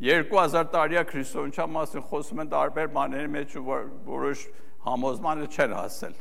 2000 0.06 0.70
տարիա 0.76 1.04
քրիստոնեության 1.10 1.74
մասին 1.76 2.06
խոսում 2.12 2.44
են 2.46 2.52
տարբեր 2.56 2.90
բաների 2.96 3.32
մեջ 3.36 3.58
որ 3.66 3.86
որոշ 4.08 4.46
համոզմանը 4.86 5.48
չեն 5.56 5.76
հասել։ 5.80 6.16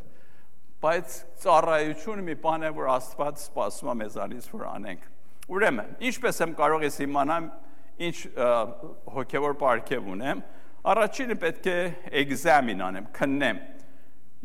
Բայց 0.85 1.15
ծառայությունը 1.45 2.27
մի 2.29 2.35
բան 2.45 2.69
է, 2.69 2.73
որ 2.77 2.91
Աստված 2.95 3.41
սպասում 3.41 3.93
է 3.93 3.95
մեզանից 4.05 4.49
որ 4.53 4.65
անենք։ 4.69 5.07
Ուրեմն, 5.55 5.95
ինչպես 6.11 6.41
եմ 6.45 6.53
կարող 6.59 6.85
ես 6.85 6.99
իմանալ 7.05 7.47
ինչ 8.05 8.17
հոգևոր 9.15 9.57
պարգև 9.61 10.13
ունեմ, 10.15 10.43
Առաջինը 10.85 11.35
պետք 11.41 11.67
է 11.73 11.77
examine 12.21 12.83
անեմ, 12.85 13.05
քննեմ։ 13.17 13.61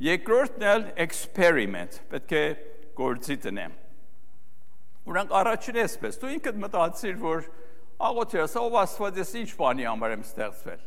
Երկրորդն 0.06 0.65
էլ 0.71 0.86
experiment, 1.04 1.97
պետք 2.13 2.32
է 2.32 2.43
գործի 2.95 3.36
տնեմ։ 3.43 3.73
Ուրանք 5.12 5.34
առաջին 5.39 5.80
էսպես, 5.84 6.19
դու 6.21 6.32
ինքդ 6.38 6.62
մտածիր, 6.63 7.17
որ 7.25 7.43
աղոթի 8.08 8.41
ասա, 8.45 8.63
ով 8.69 8.78
Աստված 8.86 9.19
ես 9.19 9.34
ինչ 9.41 9.49
բանի 9.60 9.89
համար 9.89 10.15
եմ 10.15 10.23
ստեղծվել։ 10.30 10.80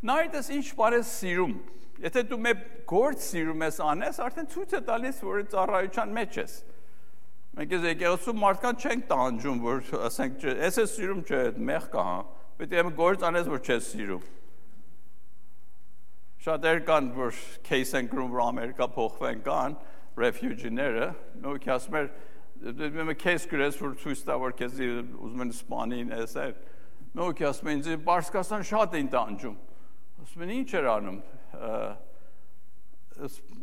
Նայդ 0.00 0.36
ես 0.38 0.46
ինչ 0.56 0.66
բան 0.78 0.94
ես 0.96 1.08
սիրում։ 1.20 1.54
Եթե 2.00 2.22
դու 2.30 2.38
մեկ 2.40 2.60
գործ 2.88 3.24
սիրում 3.26 3.64
ես 3.66 3.78
անես, 3.84 4.20
արդեն 4.24 4.46
ցույց 4.54 4.70
է 4.72 4.80
տալիս, 4.86 5.18
որ 5.28 5.42
ծառայության 5.52 6.14
մեջ 6.16 6.38
ես։ 6.40 6.54
Մենք 7.60 7.74
ես 7.76 7.86
եկեղեցու 7.90 8.34
մարդկան 8.40 8.80
չենք 8.80 9.04
տանջում, 9.10 9.60
որ 9.66 9.82
ասենք, 10.08 10.46
ես 10.64 10.80
ես 10.80 10.94
սիրում 10.96 11.22
չէ, 11.28 11.42
մեղ 11.68 11.88
կա, 11.92 12.04
հա։ 12.08 12.18
Պետք 12.60 12.74
է 12.80 12.84
գործ 13.00 13.26
անես, 13.28 13.50
որ 13.50 13.60
չես 13.60 13.90
սիրում։ 13.90 14.26
Շատեր 16.40 16.82
կան, 16.88 17.08
որ 17.20 17.40
case 17.68 17.98
են 18.00 18.08
գրում, 18.08 18.30
որ 18.32 18.44
Ամերիկա 18.46 18.86
փոխվեն 18.96 19.42
կան, 19.44 19.74
refugee-ները, 20.20 21.08
նույնք 21.44 21.66
ասում 21.76 21.98
էր, 22.00 22.06
դե 22.80 23.16
case 23.20 23.50
գրես, 23.50 23.80
որ 23.84 23.98
ցույց 24.00 24.22
տա, 24.24 24.36
որ 24.40 24.56
քեզ 24.56 24.80
ուզում 24.80 25.44
են 25.44 25.52
սպանին, 25.58 26.14
էսեր, 26.16 26.54
նույնք 27.20 27.42
ասում 27.50 27.70
են, 27.74 27.82
ինձ 27.82 28.06
Բարսկաստան 28.08 28.64
շատ 28.70 28.96
են 29.00 29.12
տանջում։ 29.12 29.58
Ասում 30.20 30.44
են, 30.44 30.50
ինչ 30.60 30.70
էր 30.80 30.86
անում, 30.90 31.20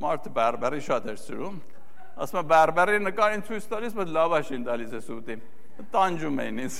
մարդը 0.02 0.32
բարբերի 0.38 0.82
շատ 0.88 1.12
էր 1.12 1.20
սիրում, 1.22 1.60
ասում 2.24 2.39
է 2.41 2.43
բարբերի 2.52 3.00
նկարին 3.08 3.43
ցույց 3.48 3.67
տալիս, 3.74 3.96
բայց 3.98 4.12
լավաշ 4.17 4.52
են 4.58 4.65
տալիս 4.67 4.96
ես 4.98 5.10
ուտիմ 5.17 5.46
տանջում 5.93 6.39
են 6.41 6.62
ինձ։ 6.65 6.78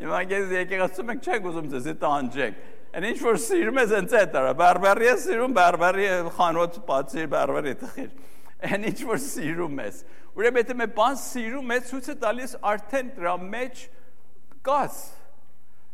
Հիմա 0.00 0.20
ես 0.32 0.54
եկեղեցում 0.56 1.12
եք 1.12 1.26
չեք 1.26 1.48
ուզում 1.50 1.68
ձեզ 1.72 1.88
տանջեք։ 2.00 2.62
Այն 2.96 3.06
ինչ 3.10 3.18
որ 3.26 3.38
սիրում 3.44 3.80
ես 3.82 3.92
ընդ 3.96 4.14
այդ 4.16 4.36
արա, 4.40 4.52
բարբարի 4.60 5.06
ես 5.06 5.24
սիրում, 5.26 5.56
բարբարի 5.56 6.06
խանոց 6.36 6.78
բացի 6.88 7.26
բարբարի 7.34 7.74
տխիր։ 7.82 8.10
Այն 8.66 8.86
ինչ 8.88 9.00
որ 9.10 9.20
սիրում 9.26 9.80
ես։ 9.84 9.98
Ուրեմն 10.36 10.60
եթե 10.62 10.76
մի 10.80 10.86
բան 10.96 11.18
սիրում 11.20 11.74
ես, 11.76 11.90
ցույց 11.90 12.08
է 12.08 12.16
տալիս 12.24 12.54
արդեն 12.72 13.12
դրա 13.16 13.34
մեջ 13.52 13.82
կաս։ 14.64 14.96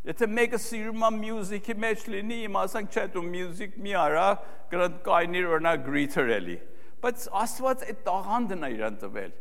Եթե 0.02 0.26
մեկը 0.34 0.58
սիրում 0.58 1.04
է 1.06 1.08
մյուզիկի 1.14 1.74
մեջ 1.78 2.04
լինի, 2.10 2.36
իմ 2.48 2.56
ասանք 2.58 2.96
չէ 2.96 3.02
դու 3.14 3.22
մյուզիկ 3.28 3.74
մի 3.84 3.92
արա, 4.02 4.24
կրան 4.72 4.96
կայնիր 5.06 5.46
օրինակ 5.56 5.84
greeter 5.86 6.32
էլի։ 6.36 6.56
Բայց 7.02 7.26
Աստված 7.42 7.84
այդ 7.86 8.00
տաղանդն 8.08 8.66
է 8.66 8.70
իրան 8.72 8.96
տվել։ 9.02 9.32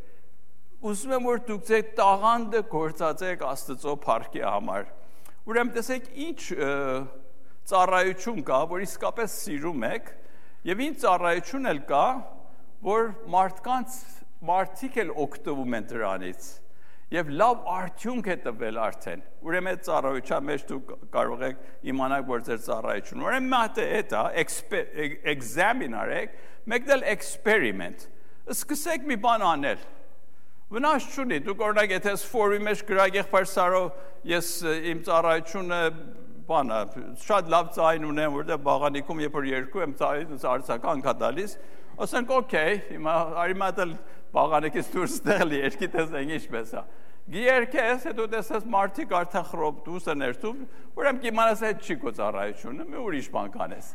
Ուզում 0.92 1.16
եմ 1.18 1.28
որ 1.32 1.42
դուք 1.50 1.66
ձեր 1.72 1.84
տաղանդը 1.98 2.62
գործածեք 2.76 3.44
Աստծո 3.50 3.96
փառքի 4.06 4.46
համար։ 4.46 4.88
Ուրեմն 5.50 5.74
տեսեք 5.80 6.08
ինչ 6.30 6.42
ծառայություն 7.72 8.42
կա, 8.46 8.62
որ 8.70 8.86
իսկապես 8.86 9.36
սիրում 9.42 9.86
եք, 9.92 10.10
եւ 10.70 10.82
ինչ 10.86 10.96
ծառայություն 11.02 11.70
էլ 11.72 11.86
կա, 11.90 12.06
որ 12.86 13.14
մարդկանց 13.34 14.02
մարդիկ 14.52 14.98
էլ 15.06 15.16
օգտվում 15.26 15.78
են 15.78 15.88
դրանից 15.90 16.50
եւ 17.12 17.32
լավ 17.36 17.64
արդյունք 17.76 18.28
է 18.32 18.36
տվել 18.46 18.78
արդեն։ 18.82 19.24
Ուրեմն 19.44 19.80
ծառայության 19.88 20.46
մեջ 20.48 20.62
դու 20.70 20.80
կարող 21.12 21.42
եք 21.48 21.66
իմանալ, 21.92 22.24
որ 22.30 22.46
ձեր 22.48 22.62
ծառայությունը։ 22.68 23.26
Ուրեմն 23.28 23.50
մատը 23.52 23.88
էտա 23.98 24.22
examine 25.34 25.98
արեք, 26.02 26.38
մեկն 26.72 26.94
էլ 26.96 27.04
experiment։ 27.12 28.08
Սկսեք 28.56 29.10
մի 29.12 29.18
բան 29.28 29.46
անել։ 29.50 29.84
Վնաս 30.72 31.10
չունի, 31.12 31.42
դու 31.44 31.58
օրինակ 31.68 31.94
եթե 31.98 32.16
ֆորումի 32.32 32.66
մեջ 32.70 32.82
գրակ 32.88 33.16
եղբայր 33.20 33.48
Սարով 33.52 33.88
ես 34.32 34.52
իմ 34.92 35.02
ծառայությունը 35.04 35.80
բանը 36.48 36.80
շատ 37.26 37.52
լավ 37.52 37.70
ցայն 37.76 38.08
ունեմ, 38.08 38.38
որտեղ 38.40 38.62
բաղանիքում 38.66 39.22
երբ 39.26 39.36
որ 39.36 39.48
երկու 39.52 39.84
եմ 39.84 39.94
ցայից 40.00 40.46
արցական 40.52 41.04
կա 41.06 41.14
տալիս, 41.22 41.58
ասենք 42.02 42.34
օքեյ, 42.38 42.80
հիմա 42.92 43.16
արիմատել 43.44 43.94
բաղանիկից 44.36 44.90
դուրս 44.96 45.16
տեղլի 45.28 45.62
երկի 45.62 45.90
տեսնենք 45.96 46.34
ինչպես 46.38 46.74
է։ 46.78 46.84
Գերքես 47.32 48.08
հետո 48.10 48.26
տեսած 48.32 48.66
մարդիկ 48.76 49.14
արդեն 49.22 49.46
խրոպ 49.52 49.84
դուս 49.86 50.10
են 50.12 50.22
ներսում, 50.22 50.64
ուրեմն 50.98 51.22
կիմանաս 51.26 51.62
այդ 51.70 51.86
չի 51.86 51.98
կո 52.02 52.14
ծառայությունը, 52.18 52.88
մի 52.92 53.00
ուրիշ 53.02 53.30
բան 53.36 53.54
կանես։ 53.56 53.92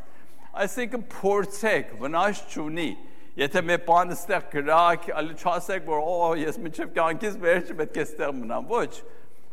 Այսինքն 0.57 1.03
փորձեք, 1.17 1.93
վնաս 2.01 2.41
չունի։ 2.53 2.89
Եթե 3.37 3.61
մի 3.67 3.77
բան 3.85 4.13
ստեղ 4.15 4.47
գրակ, 4.55 5.11
ալի 5.19 5.35
չասեք, 5.37 5.83
որ 5.91 5.99
օ, 6.01 6.31
ես 6.41 6.57
միջև 6.63 6.93
կյանքից 6.95 7.35
վերջ 7.43 7.73
պետք 7.77 7.99
է 8.01 8.05
ստեղ 8.07 8.31
մնամ, 8.37 8.71
ոչ 8.71 8.93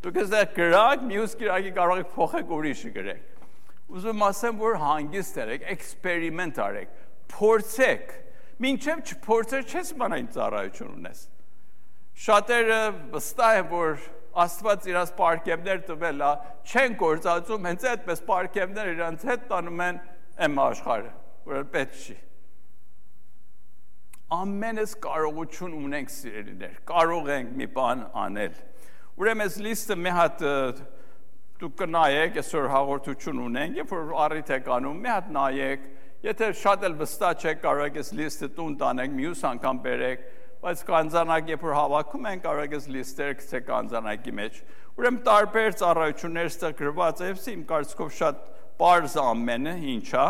Դուք 0.05 0.18
այստեղ 0.20 0.49
գրակ, 0.53 1.05
մյուս 1.09 1.35
գրակի 1.40 1.70
կարող 1.79 2.01
եք 2.03 2.09
փոխեք 2.12 2.51
ուրիշը 2.53 2.90
գրեք։ 2.92 3.44
Ուզում 3.97 4.25
ասեմ, 4.27 4.59
որ 4.61 4.75
հանգիստ 4.83 5.38
եղեք, 5.40 5.62
էքսպերիմենտ 5.75 6.59
արեք, 6.64 6.90
փորձեք։ 7.33 8.12
Մինչև 8.62 9.01
չփորձեր 9.09 9.64
չես 9.67 9.95
բանային 9.99 10.29
ծառայություն 10.35 10.93
ունես։ 10.95 11.23
Շատերը 12.25 12.83
վստահ 13.14 13.57
են, 13.59 13.71
որ 13.73 14.05
Աստված 14.45 14.87
իրաց 14.90 15.11
պարկևներ 15.14 15.83
տվել 15.88 16.23
է, 16.27 16.31
չեն 16.67 16.95
գործածում, 16.99 17.67
հենց 17.71 17.85
այդպես 17.90 18.23
պարկևներ 18.29 18.88
իրանց 18.95 19.27
հետ 19.31 19.45
տանում 19.51 19.83
են 19.85 20.01
եմ 20.47 20.57
աշխարհը։ 20.64 21.12
որ 21.45 21.67
պետք 21.75 21.99
չի։ 22.05 22.17
Ամենս 24.35 24.95
կարողություն 25.05 25.77
ունենք 25.79 26.12
սիրելիներ, 26.14 26.77
կարող 26.88 27.31
ենք 27.35 27.53
մի 27.61 27.69
բան 27.77 28.05
անել։ 28.25 28.57
Ուրեմն 29.21 29.45
այս 29.45 29.59
լիստը 29.67 29.97
մի 30.01 30.14
հատ 30.19 30.45
դուք 31.61 31.75
կնայեք, 31.79 32.38
այսօր 32.43 32.71
հաղորդություն 32.75 33.43
ունենք, 33.45 33.79
երբ 33.79 33.93
որ 33.95 34.14
առիթ 34.25 34.51
եք 34.57 34.71
անում, 34.75 34.99
մի 35.05 35.12
հատ 35.14 35.29
նայեք, 35.37 35.85
եթե 36.25 36.49
շատ 36.57 36.85
էլ 36.89 36.95
վստահ 37.03 37.35
չեք, 37.45 37.59
կարող 37.61 37.89
եք 37.91 37.97
այս 38.01 38.11
լիստը 38.17 38.49
տուն 38.57 38.77
տանեք, 38.81 39.11
մյուս 39.19 39.43
անգամ 39.51 39.81
բերեք, 39.85 40.23
բայց 40.65 40.83
կանզանակ 40.89 41.51
երբ 41.53 41.65
որ 41.69 41.75
հավաքում 41.77 42.29
են, 42.31 42.41
կարող 42.45 42.65
եք 42.65 42.77
այս 42.79 42.87
լիստերը 42.95 43.35
գցեք 43.41 43.67
կանզանակի 43.69 44.35
մեջ։ 44.39 44.57
Ուրեմն 44.95 45.21
տարբեր 45.29 45.77
ծառայություններ 45.83 46.49
ստեղ 46.55 46.75
գրված 46.81 47.21
է, 47.21 47.29
իմ 47.53 47.67
կարծիքով 47.69 48.15
շատ 48.15 48.41
པարզ 48.81 49.19
ամենը 49.21 49.75
ինչա։ 49.95 50.25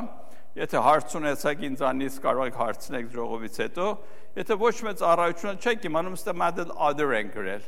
Եթե 0.55 0.83
հարց 0.87 1.15
ունեցեք 1.19 1.65
ինձանից 1.69 2.19
կարող 2.25 2.51
եք 2.51 2.59
հարցնել 2.65 3.07
ժողովից 3.15 3.57
հետո, 3.65 3.87
եթե 4.39 4.59
ոչ 4.65 4.75
մեծ 4.87 5.01
ծառայությունը 5.05 5.63
չեք 5.63 5.89
իմանում, 5.91 6.19
ստե 6.19 6.35
մատել 6.43 6.77
other 6.91 7.09
են 7.19 7.33
գրել։ 7.35 7.65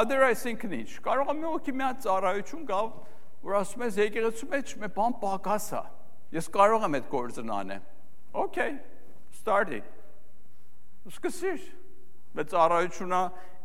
Other 0.00 0.20
այսինքն 0.30 0.74
ինչ։ 0.80 0.90
Կարող 1.04 1.32
է 1.32 1.36
մի 1.40 1.48
օքի 1.50 1.72
մի 1.76 1.84
հատ 1.86 2.04
ծառայություն 2.04 2.66
գա, 2.68 2.82
որ 3.40 3.56
ասում 3.60 3.86
ես 3.88 3.96
եկեղեցու 4.04 4.50
մեջ 4.52 4.76
մի 4.80 4.90
բան 5.00 5.16
պակաս 5.24 5.66
է։ 5.80 5.82
Ես 6.30 6.46
կարող 6.54 6.84
եմ 6.86 6.96
այդ 7.00 7.06
գործը 7.10 7.44
անեմ։ 7.50 7.86
Okay, 8.40 8.76
start 9.34 9.72
it։ 9.74 9.86
Սկսիր։ 11.10 11.62
Բայց 12.38 12.52
ծառայությունը 12.52 13.20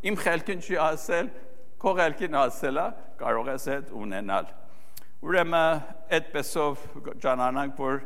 իմ 0.09 0.15
խելքին 0.23 0.63
չի 0.65 0.77
ասել, 0.81 1.27
քո 1.81 1.93
խելքին 1.99 2.37
ասել 2.41 2.79
է, 2.81 2.85
կարող 3.19 3.51
ես 3.53 3.67
այդ 3.75 3.91
ունենալ։ 4.01 4.47
Ուրեմն 5.25 5.83
այդպեսով 6.17 6.87
ճանանանք, 7.21 7.77
որ 7.85 8.01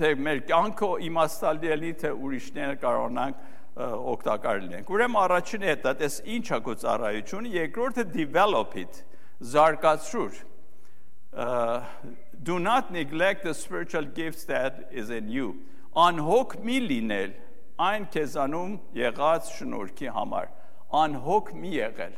թե 0.00 0.08
մեր 0.24 0.40
կյանքը 0.48 0.90
իմաստալի 1.10 1.72
էլի, 1.76 1.92
թե 2.00 2.14
ուրիշները 2.16 2.78
կարողանանք 2.80 3.44
օգտակար 4.14 4.62
լինենք։ 4.64 4.90
Ուրեմն 4.96 5.20
առաջինը 5.20 5.70
հետա, 5.70 5.92
դες 6.00 6.16
ինչ 6.36 6.46
է 6.50 6.58
քո 6.64 6.74
ծառայությունը, 6.80 7.52
երկրորդը 7.60 8.04
develop 8.16 8.74
it, 8.80 9.04
զարգացրու։ 9.52 10.26
Do 12.42 12.58
not 12.58 12.90
neglect 12.90 13.44
the 13.44 13.52
spiritual 13.52 14.04
gifts 14.04 14.44
that 14.44 14.88
is 14.90 15.10
in 15.10 15.28
you. 15.28 15.48
Անհոգ 15.90 16.52
մի 16.62 16.76
լինել 16.86 17.32
այն 17.82 18.04
քեզանում 18.14 18.74
եղած 18.94 19.48
շնորհքի 19.56 20.10
համար 20.14 20.50
անհոգ 21.00 21.50
մի 21.60 21.70
եղել 21.74 22.14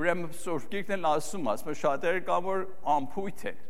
ուրեմն 0.00 0.32
սուրբկիրքն 0.38 1.06
ասում 1.10 1.50
ասում 1.52 1.76
շատերը 1.82 2.22
կան 2.28 2.46
որ 2.46 2.62
ամփույթ 2.94 3.44
են 3.50 3.60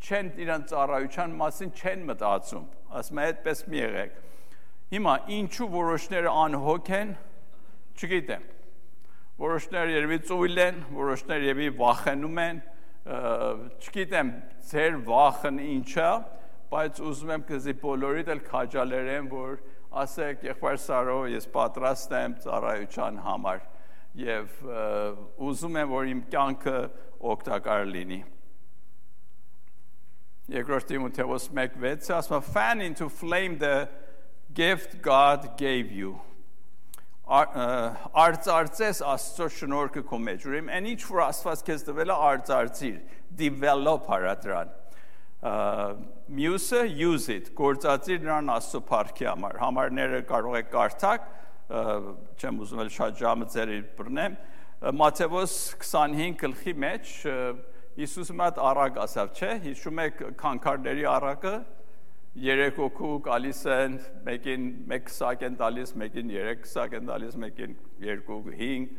չեն 0.00 0.30
իրան 0.44 0.66
ծառայության 0.72 1.36
մասին 1.40 1.72
չեն 1.80 2.04
մտածում 2.10 2.66
ասում 3.00 3.20
է 3.20 3.26
այդպես 3.30 3.62
մի 3.72 3.80
եղեք 3.80 4.18
հիմա 4.94 5.14
ինչու 5.38 5.70
որոշները 5.76 6.34
անհոգ 6.44 6.92
են 7.00 7.14
չգիտեմ 8.00 8.46
որոշները 9.40 9.96
երևի 9.96 10.20
ծույլ 10.30 10.62
են 10.66 10.82
որոշները 11.00 11.48
երևի 11.50 11.72
վախենում 11.80 12.42
են 12.44 12.62
չգիտեմ 13.06 14.30
ձեր 14.70 14.96
վախն 15.06 15.60
ինչա 15.64 16.10
բայց 16.70 17.00
ուզում 17.10 17.30
եմ 17.34 17.44
կզի 17.48 17.74
բոլորիդ 17.80 18.28
էլ 18.34 18.42
քաջալերեմ 18.46 19.30
որ 19.32 19.54
ասեք 20.02 20.44
եղբայր 20.46 20.76
Սարո, 20.84 21.20
ես 21.32 21.48
պատրաստ 21.54 22.12
եմ 22.20 22.34
ծառայության 22.44 23.16
համար 23.24 23.64
եւ 24.20 24.68
ուզում 25.48 25.80
եմ 25.80 25.90
որ 25.96 26.10
իմ 26.12 26.20
կյանքը 26.30 26.76
օգտակար 27.32 27.84
լինի։ 27.90 28.20
Երկրորդ 30.50 30.88
Տիմոթեոս 30.90 31.50
1:6 31.54 32.14
ասում 32.20 32.38
է 32.38 32.42
fan 32.54 32.82
into 32.86 33.08
flame 33.08 33.58
the 33.58 33.88
gift 34.54 35.00
God 35.02 35.56
gave 35.56 35.90
you 35.94 36.18
արծարծես 37.30 39.00
Աստծո 39.06 39.46
շնորհքը 39.56 40.02
քո 40.08 40.18
մեջ։ 40.26 40.46
Ուրեմն 40.50 40.74
այն 40.76 40.88
ինչ 40.90 41.00
որ 41.06 41.22
Աստված 41.28 41.62
քեզ 41.68 41.84
տվել 41.86 42.10
է 42.10 42.16
արծարծիր, 42.30 42.96
develop 43.38 44.08
հարատրան։ 44.10 44.72
Մյուսը 46.40 46.82
use 47.00 47.30
it, 47.36 47.52
գործածիր 47.56 48.24
նրան 48.26 48.50
Աստծո 48.56 48.80
փառքի 48.90 49.28
համար։ 49.30 49.60
Համարները 49.62 50.22
կարող 50.30 50.58
է 50.58 50.64
կարդալ, 50.74 51.20
չեմ 52.40 52.62
ուզում 52.66 52.82
էլ 52.84 52.94
շատ 52.98 53.20
ժամը 53.22 53.50
ծերի 53.54 53.80
բռնեմ։ 54.00 54.38
Մատթեոս 55.00 55.54
25 55.86 56.40
գլխի 56.40 56.74
մեջ 56.82 57.14
Հիսուսը 58.00 58.34
մատ 58.38 58.58
առակ 58.64 58.98
ասավ, 59.02 59.30
չէ՞, 59.36 59.50
հիշում 59.64 59.98
եք 60.06 60.20
քանքարների 60.40 61.06
առակը, 61.10 61.54
երեք 62.38 62.76
օքու 62.86 63.14
գալիս 63.26 63.60
են 63.74 63.96
մեկին 64.26 64.66
1 64.86 65.06
քսակ 65.08 65.46
են 65.48 65.56
տալիս 65.58 65.94
մեկին 65.98 66.28
3 66.34 66.60
քսակ 66.64 66.92
են 67.00 67.08
տալիս 67.08 67.38
մեկին 67.42 67.72
2 68.04 68.36
5 68.50 68.92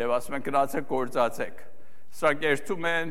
եւ 0.00 0.12
ասում 0.16 0.36
են 0.38 0.44
գնացեք 0.46 0.86
գործածեք 0.92 1.64
Սա 2.16 2.30
կերտում 2.40 2.86
են 2.88 3.10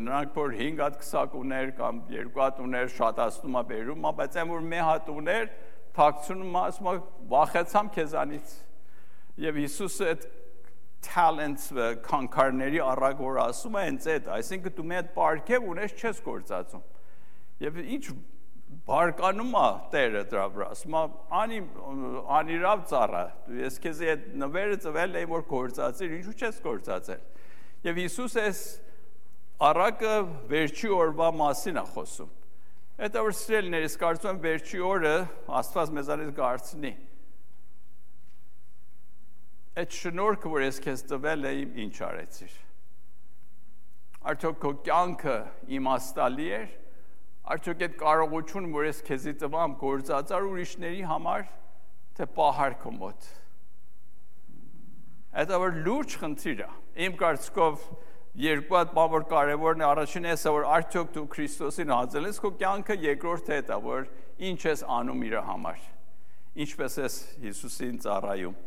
նրանք 0.00 0.36
որ 0.38 0.54
5 0.56 0.78
հատ 0.80 0.94
քսակ 1.02 1.34
ուներ 1.36 1.72
կամ 1.76 1.98
2 2.12 2.30
հատ 2.36 2.60
ուներ 2.64 2.86
շատացնում 2.94 3.58
է 3.58 3.62
բերում, 3.70 4.06
բայց 4.20 4.38
այն 4.40 4.52
որ 4.54 4.62
մի 4.70 4.78
հատ 4.86 5.10
ուներ 5.12 5.50
թաքցնում 5.98 6.56
ասում 6.62 6.88
է 6.92 6.94
վախեցամ 7.34 7.90
քեզանից։ 7.96 8.54
Եվ 9.44 9.58
Հիսուսը 9.60 10.08
այդ 10.12 10.24
talents 11.06 11.66
քանքարների 12.06 12.80
առակ 12.86 13.20
որ 13.26 13.42
ասում 13.44 13.76
է 13.76 13.84
հենց 13.90 14.08
այդ, 14.14 14.30
այսինքն 14.38 14.76
դու 14.78 14.86
մի 14.86 14.98
հատ 15.00 15.12
պարկև 15.18 15.68
ունես 15.74 15.96
չես 16.00 16.24
գործածում։ 16.30 16.86
Եվ 17.66 17.78
ինչ 17.96 18.04
բարկանում 18.84 19.54
է 19.56 19.66
Տերը 19.92 20.22
դրա 20.30 20.46
վրա, 20.52 20.66
ասում 20.74 20.96
է 20.98 21.02
անի 21.40 21.60
անիրավ 22.36 22.82
ծառա, 22.90 23.22
ես 23.62 23.78
քեզ 23.82 24.02
այդ 24.12 24.26
նվերը 24.42 24.78
ծվել 24.84 25.18
եմ 25.22 25.32
որ 25.32 25.44
գործածիր, 25.50 26.14
ինչու 26.18 26.34
չես 26.36 26.60
գործածել։ 26.66 27.22
Եվ 27.86 28.00
Հիսուս 28.02 28.36
էս 28.42 28.60
առակը 29.70 30.14
վերջի 30.52 30.92
օրվա 30.96 31.30
մասին 31.40 31.80
է 31.80 31.84
խոսում։ 31.94 32.32
Այդ 32.96 33.18
որ 33.26 33.34
սիրելիներ, 33.36 33.86
ես 33.86 33.98
կարծում 34.00 34.30
եմ 34.32 34.38
վերջի 34.46 34.78
օրը 34.90 35.16
Աստված 35.60 35.90
մեզանից 35.96 36.30
գարցնի։ 36.36 36.92
Այդ 39.76 39.96
շնորհքը, 40.00 40.52
որ 40.56 40.64
ես 40.64 40.78
քեզ 40.86 41.02
տվել 41.10 41.48
եմ, 41.50 41.74
ինչ 41.84 41.96
արեցիր։ 42.06 42.54
Արդյոք 44.32 44.56
քո 44.62 44.70
կյանքը 44.86 45.36
իմաստալի 45.76 46.46
էր։ 46.56 46.70
Արդյոք 47.46 47.82
այդ 47.86 47.96
կարողությունը, 48.00 48.70
որ 48.74 48.86
ես 48.88 49.02
քեզի 49.06 49.32
տվամ, 49.42 49.74
գործածար 49.78 50.46
ուրիշների 50.50 51.04
համար, 51.06 51.44
թե 52.18 52.26
պահար 52.36 52.76
քո 52.82 52.92
մոտ։ 52.96 53.28
Այդ 55.36 55.52
որ 55.62 55.78
լուրջ 55.86 56.16
խնդիր 56.22 56.62
է 56.64 56.68
իմ 57.06 57.16
կարծիքով 57.20 57.86
երկու 58.36 58.76
հատ 58.76 58.92
բան 58.96 59.10
որ 59.12 59.24
կարևորն 59.30 59.82
է 59.82 59.86
առաջինը 59.86 60.32
էսա 60.34 60.52
որ 60.56 60.64
արդյոք 60.76 61.12
դու 61.14 61.24
Քրիստոսին 61.32 61.92
հաձել 61.94 62.26
ես 62.28 62.40
քո 62.44 62.50
կյանքը 62.60 62.96
երկրորդ 63.04 63.50
հետ 63.52 63.70
է 63.72 63.78
որ 63.86 64.08
ինչ 64.48 64.58
ես 64.66 64.82
անում 64.96 65.22
իր 65.28 65.36
համար 65.46 65.84
ինչպես 66.66 66.98
ես 67.00 67.16
Հիսուսին 67.44 67.96
ծառայում 68.04 68.58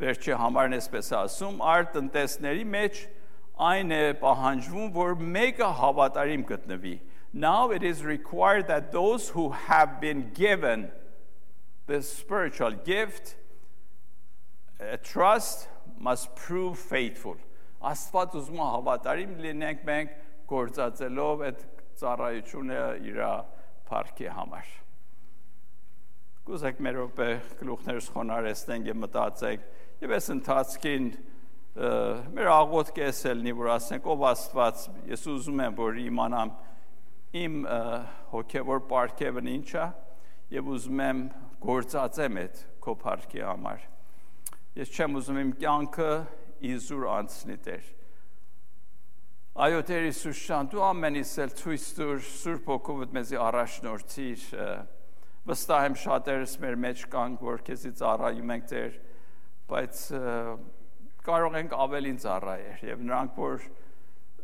վերջի 0.00 0.38
համարն 0.40 0.76
էսպես 0.76 1.10
ասում 1.16 1.60
արդ 1.74 1.92
տնտեսների 1.96 2.64
մեջ 2.76 3.02
այն 3.66 3.92
է 3.96 4.00
պահանջվում 4.20 4.90
որ 4.96 5.14
մեկը 5.36 5.70
հավատարիմ 5.80 6.46
գտնվի 6.52 6.96
Now 7.32 7.70
it 7.70 7.82
is 7.82 8.04
required 8.04 8.68
that 8.68 8.92
those 8.92 9.28
who 9.30 9.50
have 9.50 10.00
been 10.00 10.30
given 10.32 10.90
this 11.86 12.10
spiritual 12.12 12.72
gift, 12.72 13.36
a 14.80 14.96
trust, 14.96 15.68
must 15.98 16.34
prove 16.34 16.78
faithful. 16.78 17.36
Աստված 17.86 18.34
ուզում 18.40 18.56
է 18.58 18.66
հավատարիմ 18.72 19.34
լինենք 19.44 19.82
մենք 19.86 20.14
գործածելով 20.50 21.44
այդ 21.46 21.62
ծառայությունը 22.00 22.80
իր 23.10 23.20
փառքի 23.86 24.28
համար։ 24.32 24.72
Կուզեք 26.46 26.82
մեր 26.86 26.98
ոպե 27.02 27.28
գլուխներս 27.60 28.08
խոնարհեցնենք 28.16 28.90
եւ 28.90 29.00
մտածենք 29.04 29.68
եւ 30.02 30.14
այս 30.16 30.28
ընթացքին 30.36 31.08
մեր 32.36 32.50
աղոտ 32.56 32.92
կեսելնի 32.96 33.54
որ 33.60 33.72
ասենք 33.76 34.06
ով 34.12 34.24
Աստված 34.30 34.84
ես 35.12 35.26
ուզում 35.36 35.62
եմ 35.66 35.78
որ 35.80 36.00
իմանամ 36.06 36.52
իմ 36.56 36.75
իմ 37.36 37.58
հոգևոր 38.32 38.80
պարգևն 38.90 39.50
ինչա 39.52 39.84
եւ 40.54 40.70
ուզում 40.76 41.02
եմ 41.06 41.20
գործածեմ 41.66 42.40
այդ 42.42 42.62
քո 42.86 42.94
պարգի 43.02 43.44
համար։ 43.46 43.86
Ես 44.76 44.92
չեմ 44.96 45.18
ուզում 45.20 45.40
իմ 45.42 45.52
կյանքը 45.62 46.10
իզուր 46.70 47.06
անցնի 47.16 47.56
Տեր։ 47.66 47.90
Այո 49.66 49.82
Տեր 49.88 50.06
Հիսուս 50.06 50.40
շան 50.46 50.70
դու 50.72 50.82
ամենից 50.86 51.30
էլ 51.46 51.52
ցույց 51.60 51.84
տուր 51.96 52.18
Սուրբ 52.28 52.70
Հոգովդ 52.72 53.14
մեզի 53.16 53.38
առաջնորդիր։ 53.46 54.46
Վստահ 55.46 55.86
եմ 55.86 55.96
շատերս 56.02 56.56
մեր 56.60 56.76
մեջ 56.82 57.04
կան, 57.12 57.36
որ 57.40 57.62
քեզից 57.66 58.02
առայում 58.10 58.52
ենք 58.56 58.66
Տեր, 58.72 58.98
բայց 59.70 60.02
կարող 61.26 61.56
ենք 61.58 61.74
ավելին 61.86 62.18
ծառայել 62.22 62.82
եւ 62.86 63.00
նրանք 63.06 63.38
որ 63.40 63.64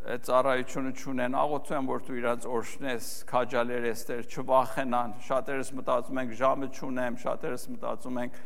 ծառայությունը 0.02 0.90
ճունեն, 0.98 1.34
աղոթում 1.38 1.76
եմ, 1.78 1.88
որ 1.92 2.00
դու 2.06 2.16
իրանց 2.18 2.46
օրհնես, 2.50 3.08
քաջալերես 3.28 4.00
Տեր, 4.08 4.22
չվախենան։ 4.32 5.12
Շատերս 5.28 5.68
մտածում 5.78 6.20
ենք 6.22 6.32
ժամը 6.40 6.68
ճունեմ, 6.78 7.18
շատերս 7.22 7.66
մտածում 7.70 8.18
ենք 8.22 8.40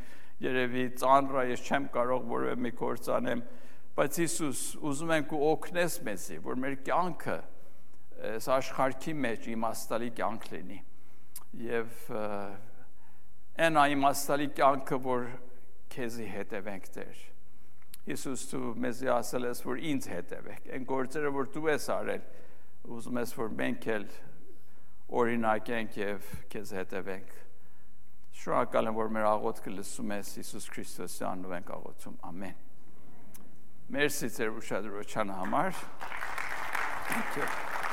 երևի 0.46 0.84
ծանր 1.00 1.38
է, 1.40 1.44
ես 1.54 1.64
չեմ 1.64 1.86
կարող 1.96 2.26
որևէ 2.32 2.58
մի 2.66 2.72
գործ 2.76 3.08
անեմ, 3.16 3.44
բայց 3.96 4.18
Հիսուս, 4.20 4.64
ուզում 4.84 5.14
ենք 5.16 5.32
ու 5.32 5.40
օգնես 5.56 5.96
մեզի, 6.06 6.40
որ 6.44 6.60
մեր 6.60 6.76
կյանքը 6.86 7.38
այս 8.36 8.50
աշխարհքի 8.56 9.14
մեջ 9.24 9.48
իմաստալի 9.56 10.10
կյանք 10.20 10.44
լինի։ 10.52 10.78
Եվ 11.66 12.04
այն 13.64 13.80
իմաստալի 13.96 14.50
կյանքը, 14.60 15.00
որ 15.08 15.26
քեզի 15.96 16.28
հետևենք 16.36 16.92
Տեր 16.96 17.24
Հիսուս 18.06 18.44
դու 18.52 18.72
մեզի 18.84 19.08
ասել 19.16 19.48
ես, 19.48 19.62
որ 19.66 19.80
ինձ 19.90 20.08
հետևեք։ 20.12 20.68
Այն 20.76 20.84
գործերը, 20.90 21.32
որ 21.36 21.48
դու 21.56 21.64
ես 21.72 21.88
արել, 21.96 22.26
ուզում 22.96 23.18
ես, 23.22 23.32
որ 23.40 23.56
մենք 23.60 23.88
էլ 23.96 24.06
օրինակենք 25.22 25.98
եւ 26.02 26.30
քեզ 26.52 26.72
հետևենք։ 26.76 27.34
Շնորհակալ 28.36 28.90
եմ, 28.90 28.98
որ 29.00 29.12
մեր 29.16 29.26
աղոթքը 29.32 29.74
լսում 29.80 30.14
ես 30.16 30.32
Հիսուս 30.42 30.70
Քրիստոսի 30.76 31.26
անունով 31.30 31.56
ենք 31.56 31.72
աղոթում։ 31.76 32.20
Ամեն։ 32.30 32.62
Մերսի 33.96 34.30
ձեր 34.36 34.54
ուշադրության 34.60 35.34
համար։ 35.40 35.82
Thank 37.06 37.36
you. 37.36 37.85